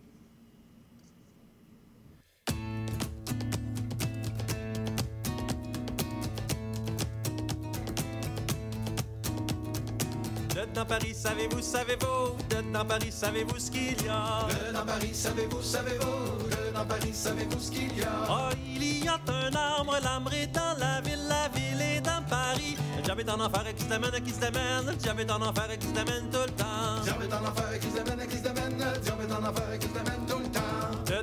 Dedans 10.82 10.98
Paris, 10.98 11.14
savez-vous, 11.14 11.62
savez-vous 11.62 12.36
Dedans 12.50 12.84
Paris, 12.84 13.12
savez-vous 13.12 13.56
ce 13.56 13.70
qu'il 13.70 14.04
y 14.04 14.08
a? 14.08 14.48
Dedans 14.48 14.84
Paris, 14.84 15.14
savez-vous, 15.14 15.62
savez-vous 15.62 16.48
Dedans 16.48 16.84
Paris, 16.88 17.12
savez-vous 17.14 17.60
ce 17.60 17.70
qu'il 17.70 17.98
y 17.98 18.02
a? 18.02 18.08
Oh, 18.28 18.48
il 18.66 19.04
y 19.04 19.06
a 19.06 19.14
un 19.14 19.54
arbre, 19.54 19.96
l'arbre 20.02 20.34
est 20.34 20.48
dans 20.48 20.76
la 20.80 21.00
ville, 21.00 21.24
la 21.28 21.48
ville 21.50 21.80
est 21.80 22.00
dans 22.00 22.24
Paris. 22.28 22.76
Est 22.98 23.30
en 23.30 23.40
enfer 23.40 23.64
et 23.68 23.74
qui 23.74 23.84
se 23.84 23.88
démène, 23.90 24.24
qui 24.24 24.30
se 24.32 24.40
démène. 24.40 24.88
Est 25.20 25.30
en 25.30 25.42
enfer 25.42 25.70
et 25.70 25.78
qui 25.78 25.86
se 25.86 25.92
démène 25.92 26.28
tout 26.32 26.38
le 26.44 26.50
temps. 26.50 26.96
Est 27.06 27.32
en 27.32 27.46
enfer 27.46 27.72
et 27.74 27.78
qui 27.78 27.86
se 27.86 28.02
démène, 28.02 28.26
qui 28.26 28.36
se 28.38 28.42
démène. 28.42 28.80
Est 28.82 29.32
en 29.32 29.48
enfer 29.48 29.72
et 29.72 29.78
qui 29.78 29.86
se 29.86 29.92
démène. 29.92 30.11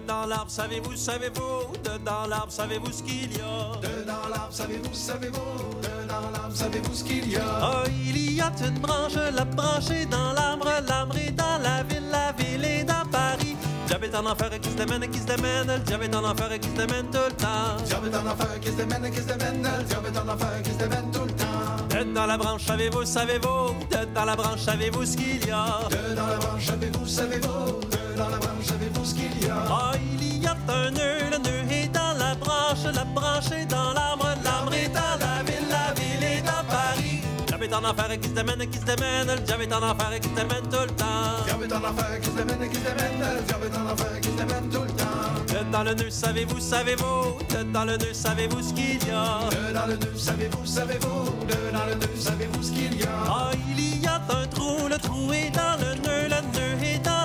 Dedans 0.10 0.26
l'arbre, 0.26 0.50
savez-vous, 0.50 0.96
savez-vous 0.96 1.78
Dedans 1.84 2.26
l'arbre, 2.28 2.52
savez-vous 2.52 2.92
ce 2.92 3.04
qu'il 3.04 3.32
y 3.32 3.42
a? 3.42 3.80
Dedans 3.80 4.28
l'arbre, 4.32 4.50
savez-vous, 4.50 4.92
savez-vous 4.92 5.40
Dedans 5.84 6.32
l'arbre, 6.34 6.56
savez-vous 6.56 6.96
ce 6.96 7.04
qu'il 7.04 7.32
y 7.32 7.36
a? 7.36 7.42
Oh, 7.62 7.88
il 7.88 8.34
y 8.34 8.42
a 8.42 8.52
une 8.66 8.80
branche, 8.80 9.14
la 9.14 9.46
branche 9.46 9.92
est 9.92 10.08
dans 10.08 10.34
l'arbre, 10.34 10.68
l'arbre 10.88 11.16
est 11.16 11.30
dans 11.30 11.60
la 11.62 11.84
ville, 11.84 12.10
la 12.10 12.32
ville 12.32 12.66
est 12.66 12.84
dans 12.86 13.08
Paris. 13.12 13.56
Le 13.84 13.88
diable 13.88 14.06
est 14.06 14.16
en 14.16 14.26
enfer 14.26 14.52
et 14.52 14.60
qui 14.60 14.72
se 14.72 14.78
démène, 14.78 15.08
qui 15.12 15.20
se 15.20 15.26
démène. 15.26 15.68
Le 15.68 15.80
diable 15.82 16.06
est 16.06 16.16
en 16.16 16.26
enfer 16.26 16.52
et 16.54 16.60
qui 16.60 16.70
se 16.70 16.76
démène 16.76 17.06
tout 17.12 17.18
le 17.30 17.36
temps. 17.36 17.78
Le 17.78 17.86
diable 17.86 18.08
est 18.08 18.16
en 18.16 18.32
enfer 18.32 18.48
et 18.56 18.60
qui 18.60 18.72
se 18.72 18.78
démène, 18.78 19.12
qui 19.12 19.18
se 19.22 19.28
démène. 19.28 19.62
Le 19.62 19.84
diable 19.84 20.08
est 20.08 20.18
en 20.18 20.28
enfer 20.28 20.50
et 20.58 20.64
qui 20.64 20.72
se 20.72 20.78
démène 20.78 21.12
tout 21.12 21.24
le 21.24 21.32
temps. 21.34 22.00
Dedans 22.00 22.26
la 22.26 22.38
branche, 22.38 22.66
savez-vous, 22.66 23.06
savez-vous 23.06 23.76
Dedans 23.92 24.26
la 24.26 24.36
branche, 24.36 24.62
savez-vous 24.62 25.06
ce 25.06 25.18
qu'il 25.18 25.46
y 25.46 25.52
a? 25.52 25.82
Dedans 25.92 26.28
la 26.28 26.38
branche, 26.38 26.66
savez-vous, 26.66 27.06
savez-vous 27.06 28.09
Dedans 28.20 28.32
la 28.32 28.38
branche, 28.38 28.66
savez-vous 28.66 29.06
ce 29.06 29.16
qu'il 29.16 29.48
y 29.48 29.50
a 29.50 29.64
Oh, 29.70 29.96
il 30.20 30.44
y 30.44 30.46
a 30.46 30.52
un 30.52 30.92
nœud, 30.92 31.30
le 31.32 31.38
nœud 31.38 31.72
est 31.72 31.88
dans 31.88 32.18
la 32.20 32.36
branche, 32.36 32.84
la 32.94 33.06
branche 33.06 33.50
est 33.54 33.66
dans 33.66 33.94
l'arbre, 33.94 34.28
l'arbre 34.44 34.74
est 34.74 34.90
dans 34.90 35.16
la 35.24 35.42
ville, 35.44 35.66
la 35.72 35.94
ville 35.94 36.24
est 36.26 36.42
dans 36.42 36.66
Paris. 36.68 37.22
Le 37.40 37.46
diable 37.46 37.64
est 37.64 37.74
en 37.74 37.86
enfer 37.86 38.12
et 38.12 38.18
qui 38.20 38.28
se 38.28 38.34
démène, 38.34 38.70
qui 38.70 38.78
se 38.78 38.84
démène, 38.84 39.28
le 39.28 39.40
diable 39.40 39.64
est 39.64 39.74
en 39.74 39.84
enfer 39.84 40.12
et 40.12 40.20
qui 40.20 40.28
se 40.28 40.36
démène 40.36 40.64
tout 40.64 40.82
le 40.82 40.96
temps. 41.00 41.06
Le 41.40 41.46
diable 41.46 41.64
est 41.64 41.74
en 41.74 41.90
enfer 41.90 42.14
et 42.14 42.20
qui 42.20 42.30
se 42.30 42.36
démène, 42.36 42.70
qui 42.70 42.76
se 42.76 42.82
démène. 42.82 43.20
Le 43.38 43.42
diable 43.42 43.66
est 43.72 43.78
en 43.78 43.94
enfer 43.94 44.08
et 44.18 44.20
qui 44.20 44.28
se 44.28 44.36
démène 44.36 44.70
tout 44.70 44.82
le 44.82 44.92
temps. 44.92 45.06
Dedans 45.48 45.84
le 45.84 45.94
nœud, 45.94 46.10
savez-vous, 46.10 46.60
savez-vous 46.60 47.38
Dedans 47.50 47.86
le 47.86 47.98
nœud, 47.98 48.14
savez-vous 48.14 48.62
ce 48.62 48.74
qu'il 48.74 49.08
y 49.08 49.12
a 49.12 49.40
Dedans 49.50 49.88
le 49.88 49.96
nœud, 49.96 50.18
savez-vous, 50.18 50.66
savez-vous 50.66 51.24
Dedans 51.48 51.86
le 51.88 51.96
nœud, 51.96 52.16
savez-vous 52.20 52.64
ce 52.64 52.72
qu'il 52.72 53.00
y 53.00 53.04
a 53.04 53.08
Oh, 53.30 53.56
il 53.78 54.02
y 54.04 54.08
a 54.08 54.16
un 54.16 54.46
trou, 54.48 54.90
le 54.90 54.98
trou 54.98 55.32
est 55.32 55.52
dans 55.52 55.78
le 55.80 55.96
nœud, 55.96 56.28
le 56.28 56.42
nœud 56.52 56.84
est 56.84 57.00
dans 57.00 57.19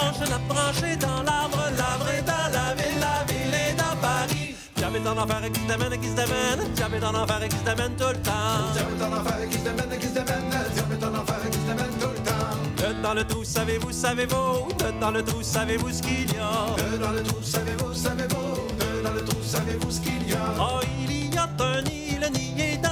branche, 0.00 0.28
la 0.28 0.38
branche 0.48 0.82
est 0.82 0.96
dans 0.96 1.22
l'arbre, 1.22 1.62
l'arbre 1.76 2.08
est 2.16 2.22
dans 2.22 2.48
la 2.52 2.74
ville, 2.74 2.98
la 3.00 3.24
ville 3.28 3.54
est 3.54 3.74
dans 3.74 3.96
Paris. 4.00 4.56
Est 4.76 5.06
en 5.06 5.16
enfer 5.16 5.44
et 5.44 5.50
qui 5.50 5.60
se 5.60 5.66
démène, 5.66 6.00
qui 6.00 6.08
se 6.08 6.14
démène, 6.14 6.60
est 6.76 7.04
en 7.04 7.14
enfer 7.14 7.42
et 7.42 7.48
qui 7.48 7.56
se 7.56 7.64
démène 7.64 7.94
tout 7.96 8.08
le 8.08 8.16
temps. 8.16 8.32
Est 8.76 9.02
en 9.02 9.12
enfer 9.12 9.38
et 9.42 9.48
qui 9.48 9.58
se 9.58 9.64
démène, 9.64 9.98
qui 9.98 10.06
se 10.06 10.12
démène. 10.12 10.52
Est 10.92 11.04
en 11.04 11.14
enfer 11.14 11.36
et 11.46 11.50
qui 11.50 11.58
se 11.58 11.64
démène 11.64 11.94
tout 12.00 12.08
le 12.08 12.20
temps. 12.28 12.32
Dedans 12.76 13.14
le 13.14 13.24
trou, 13.24 13.44
savez-vous, 13.44 13.92
savez-vous? 13.92 14.68
Dedans 14.78 15.10
le 15.12 15.22
trou, 15.24 15.42
savez-vous 15.42 15.92
ce 15.92 16.02
qu'il 16.02 16.32
y 16.32 16.38
a? 16.38 16.74
Dedans 16.92 17.12
le 17.12 17.22
trou, 17.22 17.42
savez-vous, 17.42 17.94
savez-vous? 17.94 18.68
Dedans 18.78 19.14
le 19.14 19.24
trou, 19.24 19.42
savez-vous 19.42 19.90
ce 19.90 20.00
qu'il 20.00 20.28
y 20.28 20.32
a? 20.32 20.36
Oh, 20.58 20.80
il 21.08 21.34
y 21.34 21.38
a 21.38 21.48
un 21.60 21.82
nid, 21.82 22.18
le 22.20 22.28
nid 22.28 22.54
est 22.58 22.78
dans 22.78 22.89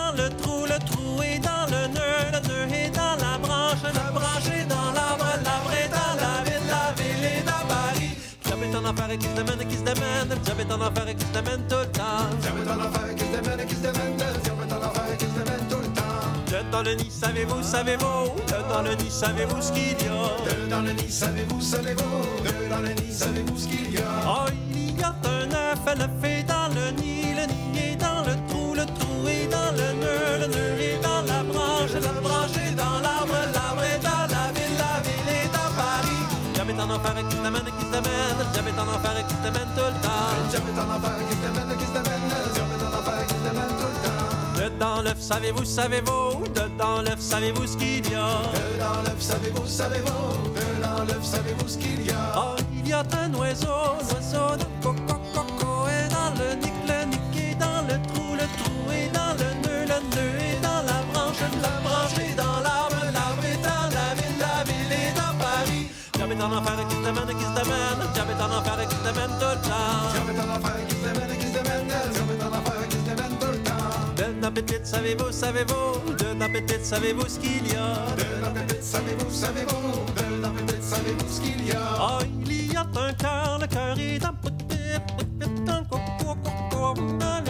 enfer 9.09 9.15
et 9.15 9.19
qui 9.19 9.27
se 9.27 9.35
démène, 9.35 9.69
qui 9.69 9.77
se 9.77 9.83
démène, 9.83 10.29
le 10.29 10.37
diable 10.37 10.61
est 10.61 10.73
en 10.73 10.81
enfer 10.81 11.09
et 11.09 11.15
qui 11.15 11.25
se 11.25 11.33
démène 11.33 11.63
tout 11.69 11.77
le 11.77 11.87
temps. 11.87 12.29
Le 12.31 12.37
diable 12.37 12.61
est 12.61 12.71
en 12.71 12.81
enfer 12.81 13.11
et 13.11 13.15
qui 13.15 13.25
se 13.25 13.31
démène, 13.31 13.67
qui 13.67 13.75
se 13.75 13.81
démène. 13.81 14.17
Le 14.19 14.41
diable 14.41 14.63
est 14.69 14.73
en 14.73 14.77
enfer 14.77 15.03
et 15.13 15.17
qui 15.17 15.25
se 15.25 15.31
démène 15.31 15.67
tout 15.69 15.81
le 15.81 15.89
temps. 15.89 16.03
Dedans 16.47 16.83
le 16.83 16.95
nid, 16.95 17.11
savez-vous, 17.11 17.63
savez-vous? 17.63 18.31
Dedans 18.47 18.83
le 18.83 18.95
nid, 18.95 19.11
savez-vous 19.11 19.63
ce 19.63 19.73
qu'il 19.73 19.93
y 19.93 20.09
a? 20.09 20.21
Dedans 20.45 20.83
le 20.83 20.93
nid, 20.93 21.11
savez-vous, 21.11 21.61
savez-vous? 21.61 22.23
Dedans 22.45 22.81
le 22.83 22.93
nid, 23.01 23.13
savez-vous 23.13 23.59
ce 23.59 23.69
qu'il 23.69 23.93
y 23.93 23.99
a? 23.99 24.03
Oh, 24.27 24.51
il 24.73 24.99
y 24.99 25.03
a 25.03 25.15
un 25.25 25.51
œuf, 25.53 25.99
l'œuf 25.99 26.25
est 26.25 26.43
dans 26.45 26.69
le 26.69 26.91
nid, 27.01 27.35
le 27.35 27.47
nid 27.47 27.93
est 27.93 27.97
dans 27.97 28.23
le 28.25 28.35
trou, 28.49 28.75
le 28.75 28.85
trou 28.85 29.29
est 29.29 29.49
dans 29.49 29.73
le 29.73 29.93
nœud, 30.01 30.39
le 30.41 30.47
nœud 30.47 30.81
est 30.81 31.03
dans 31.03 31.23
la 31.23 31.43
branche, 31.43 31.93
la 31.95 32.21
branche 32.21 32.57
est 32.57 32.75
dans 32.75 33.01
l'arbre, 33.01 33.35
enfer 36.99 37.18
et 37.18 37.24
qui 37.24 37.36
se 37.36 37.42
t'amène 37.42 37.62
et 37.66 37.70
qui 37.70 37.84
se 37.84 37.90
t'amène. 37.90 38.34
Le 38.38 38.44
diable 38.53 38.68
est 38.68 38.80
en 38.80 38.88
enfer 38.88 39.14
et 39.18 39.24
qui 39.24 39.34
se 39.34 39.42
t'amène 39.42 39.68
tout 39.74 39.86
le 39.86 39.99
temps. 40.03 40.34
Le 40.38 40.59
est 40.59 40.78
en 40.78 40.88
enfer 40.96 41.14
et 41.18 41.24
qui 41.28 41.34
se 41.36 41.42
t'amène 41.44 41.70
et 41.70 41.76
qui 41.76 41.86
se 41.86 41.92
t'amène. 41.92 42.24
Le 42.28 42.38
est 42.74 42.82
en 42.82 42.92
enfer 42.99 43.14
et 43.22 43.26
qui 43.26 43.34
se 43.34 43.42
t'amène 43.46 43.74
tout 43.78 43.90
le 43.94 43.99
temps. 44.05 44.26
Dedans 44.59 45.03
l'œuf, 45.03 45.20
savez-vous, 45.20 45.64
savez-vous? 45.64 46.44
Dedans 46.55 47.03
l'œuf, 47.03 47.20
savez-vous 47.20 47.66
ce 47.66 47.76
qu'il 47.76 48.11
y 48.11 48.14
a? 48.14 48.28
Dedans 48.55 49.03
l'œuf, 49.05 49.20
savez-vous, 49.20 49.66
savez-vous? 49.66 50.51
Dedans 50.59 51.05
l'œuf, 51.07 51.24
savez-vous 51.24 51.68
ce 51.68 51.78
qu'il 51.78 52.07
y 52.07 52.11
a? 52.11 52.14
Oh, 52.36 52.57
il 52.72 52.88
y 52.88 52.92
a 52.92 53.01
un 53.01 53.34
oiseau, 53.34 53.94
l'oiseau 54.11 54.57
de 54.57 54.66
coco, 54.82 55.14
coco 55.34 55.86
Et 55.88 56.09
dans 56.11 56.32
le 56.40 56.57
nick, 56.57 56.74
le 56.88 57.05
nick, 57.07 57.36
et 57.36 57.55
dans 57.55 57.82
le 57.86 57.96
trou, 58.09 58.34
le 58.34 58.46
trou 58.59 58.76
Et 58.92 59.09
dans 59.09 59.32
le 59.38 59.49
nœud, 59.62 59.84
le 59.86 59.99
nœud, 60.14 60.34
et 60.40 60.59
dans 60.61 60.82
la 60.90 60.99
branche, 61.12 61.42
la 61.62 61.74
branche, 61.84 62.18
et 62.18 62.34
dans 62.34 62.61
l'arbre 62.61 63.08
est 66.39 66.43
en 66.43 66.53
enfer 66.57 66.78
qui 66.89 66.95
se 66.95 67.01
qui 67.34 67.45
se. 67.45 67.59
Le 67.59 68.07
en 68.43 68.51
enfer 68.59 68.78
qui 68.89 68.97
se 68.97 69.11
tout 73.41 73.53
le 73.53 73.59
temps. 73.59 73.74
De 74.16 74.24
la 74.43 74.51
petite, 74.51 74.86
savez-vous, 74.86 75.32
savez-vous? 75.32 76.14
La 76.39 76.49
petite, 76.49 76.84
savez-vous 76.84 77.28
ce 77.28 77.39
qu'il 77.39 77.66
y 77.72 77.74
a? 77.74 77.95
La 78.43 78.51
petite, 78.51 78.82
savez-vous, 78.82 79.30
savez-vous? 79.30 80.07
La 80.41 80.49
petite, 80.51 80.82
savez-vous 80.82 81.28
ce 81.28 81.41
qu'il 81.41 81.66
y 81.66 81.72
a? 81.72 81.76
Oh, 82.01 82.22
il 82.47 82.72
y 82.72 82.76
a 82.76 82.80
un 82.82 83.12
cœur, 83.14 83.59
le 83.61 83.66
cœur 83.66 83.99
est 83.99 84.18
le 84.18 84.32
petit, 84.43 85.01
coco, 85.91 86.36
coco, 86.45 86.95
dans 87.18 87.43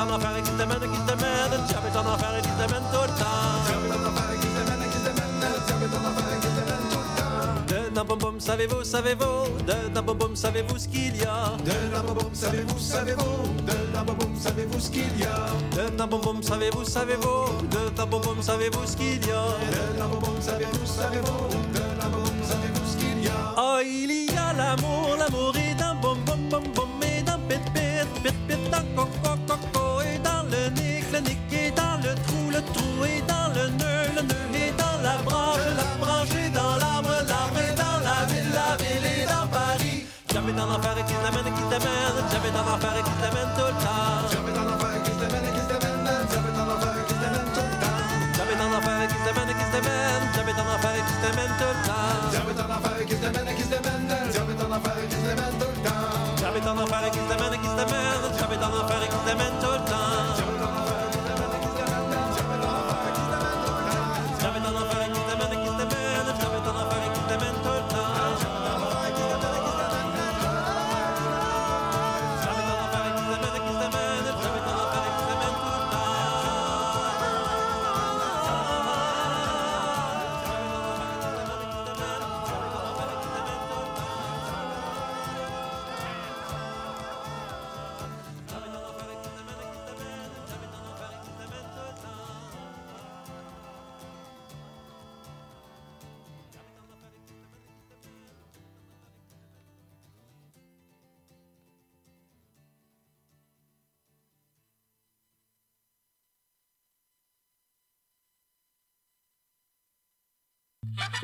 en 0.00 0.10
enfer 0.14 0.30
et 0.38 0.42
qui 0.42 0.50
t'amène, 0.52 0.80
qui 0.80 1.00
t'amène, 1.06 1.64
diable 1.68 1.86
est 1.92 1.98
en 1.98 2.06
enfer 2.12 2.32
et 2.38 2.42
qui 2.42 2.48
t'amène 2.48 2.84
tout 2.92 3.02
le 3.02 3.14
temps. 3.20 3.60
Diable 3.66 3.86
est 3.86 3.92
en 3.92 4.08
enfer 4.08 4.26
et 4.32 4.38
qui 4.40 4.48
t'amène, 4.56 4.82
qui 4.90 4.98
t'amène, 5.04 5.34
diable 5.66 5.84
est 5.84 5.94
en 5.96 6.02
enfer 6.08 6.26
et 6.32 6.40
qui 6.40 6.50
t'amène 6.56 6.84
tout 6.90 7.02
le 7.04 7.10
temps. 7.20 7.36
De 7.68 7.94
dans 7.94 8.04
boum 8.04 8.18
boum, 8.18 8.40
savez-vous, 8.40 8.84
savez-vous, 8.84 9.38
de 9.66 9.76
dans 9.94 10.02
boum 10.02 10.16
boum, 10.18 10.36
savez-vous 10.36 10.78
ce 10.78 10.88
qu'il 10.88 11.16
y 11.16 11.24
a? 11.24 11.52
De 11.64 11.76
dans 11.92 12.02
boum 12.02 12.14
boum, 12.18 12.34
savez-vous, 12.34 12.78
savez-vous, 12.78 13.42
de 13.66 13.76
dans 13.92 14.04
boum 14.04 14.16
boum, 14.16 14.36
savez-vous 14.40 14.80
ce 14.80 14.90
qu'il 14.90 15.18
y 15.18 15.24
a? 15.24 15.46
De 15.76 15.96
dans 15.96 16.06
boum 16.06 16.20
boum, 16.20 16.42
savez-vous, 16.42 16.84
savez-vous, 16.84 17.44
de 17.68 17.90
dans 17.96 18.06
boum 18.06 18.20
boum, 18.22 18.42
savez-vous 18.42 18.86
ce 18.86 18.96
qu'il 18.96 19.26
y 19.26 19.30
a? 19.30 19.44
De 19.70 19.98
dans 19.98 20.08
boum 20.08 20.20
boum, 20.20 20.40
savez-vous, 20.40 20.86
savez-vous, 20.86 21.48
de 21.74 21.82
dans 22.00 22.10
boum 22.10 22.22
boum, 22.22 22.42
savez-vous 22.42 22.86
ce 22.90 22.96
qu'il 22.96 23.24
y 23.24 23.28
a? 23.28 23.54
Oh, 23.58 23.78
il 23.84 24.10
y 24.24 24.36
a 24.36 24.52
l'amour, 24.54 25.16
l'amour 25.18 25.54
est 25.56 25.74
dans 25.74 25.94
boum 25.96 26.18
boum 26.24 26.48
boum 26.48 26.62
boum 26.62 26.70
et 26.70 26.78
dans 26.78 26.79
pit 28.22 28.34
pit 28.46 28.70
dans 28.70 28.84
coco 28.96 29.32
coco 29.46 30.00
et 30.02 30.18
dans 30.18 30.42
le 30.50 30.70
nick, 30.78 31.04
le 31.12 31.20
nick 31.20 31.52
est 31.52 31.70
dans 31.76 31.96
le 32.02 32.14
trou, 32.26 32.50
le 32.50 32.60
trou 32.72 33.04
est 33.04 33.22
dans 33.26 33.48
le 33.54 33.68
nœud, 33.80 34.04
le 34.16 34.22
nœud 34.22 34.50
est 34.54 34.72
dans 34.76 34.98
la 35.02 35.16
branche, 35.22 35.66
la 35.76 35.86
branche 36.00 36.34
est 36.34 36.50
dans 36.50 36.76
l'arbre, 36.82 37.14
l'arbre 37.28 37.58
est 37.58 37.74
dans 37.74 37.98
la 38.08 38.26
ville, 38.30 38.50
la 38.52 38.76
ville 38.76 39.06
est 39.06 39.26
dans 39.26 39.46
Paris. 39.48 40.06
J'avais 40.32 40.52
dans 40.52 40.66
l'enfer 40.66 40.94
et 40.98 41.04
qui 41.04 41.14
t'amène, 41.22 41.48
qui 41.54 41.64
t'amène, 41.70 42.16
j'avais 42.30 42.50
dans 42.50 42.64
l'enfer 42.64 42.92
et 42.98 43.02
qui 43.02 43.14
t'amène 43.22 43.50
tout 43.56 43.70
le 43.70 43.76
temps. 43.82 44.28
J'avais 44.30 44.52
dans 44.52 44.64
l'enfer 44.68 44.90
et 44.96 45.02
qui 45.06 45.12
t'amène, 45.20 45.48
qui 45.54 45.62
t'amène, 45.70 46.06
j'avais 46.30 46.52
dans 46.56 46.66
l'enfer 46.70 46.92
et 46.94 47.04
qui 47.08 47.14
t'amène 47.20 47.48
tout 47.54 47.66
le 47.66 47.76
temps. 47.80 48.00
J'avais 48.36 48.56
dans 48.56 48.70
l'enfer 48.70 48.96
et 49.02 49.08
qui 49.08 49.18
t'amène, 49.24 49.50
qui 49.50 49.66
t'amène, 49.70 50.24
j'avais 50.34 50.54
dans 50.54 50.66
l'enfer 50.70 50.92
et 50.96 51.04
qui 51.08 51.16
t'amène 51.20 51.54
tout 51.60 51.70
le 51.70 51.80
temps. 51.86 52.30
J'avais 52.32 52.54
dans 52.54 52.68
l'enfer 52.70 52.94
et 53.00 53.06
qui 53.06 53.16
t'amène, 53.16 53.50
qui 53.56 53.64
t'amène, 53.70 54.08
j'avais 54.32 54.54
dans 54.54 54.68
l'enfer 54.68 54.94
et 54.98 55.08
qui 55.08 55.18
t'amène 55.20 55.54
tout 55.58 55.72
le 55.74 55.80
temps. 55.88 56.19
J'avais 56.52 56.66
dans 56.66 56.74
l'enfer 56.74 57.00
et 57.06 57.10
qui 57.12 57.18
t'amène, 57.28 57.60
qui 57.60 57.68
t'amène, 57.68 58.30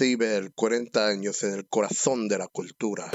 CIBEL, 0.00 0.54
40 0.54 1.08
años 1.08 1.42
en 1.42 1.52
el 1.52 1.68
corazón 1.68 2.26
de 2.26 2.38
la 2.38 2.48
cultura. 2.48 3.10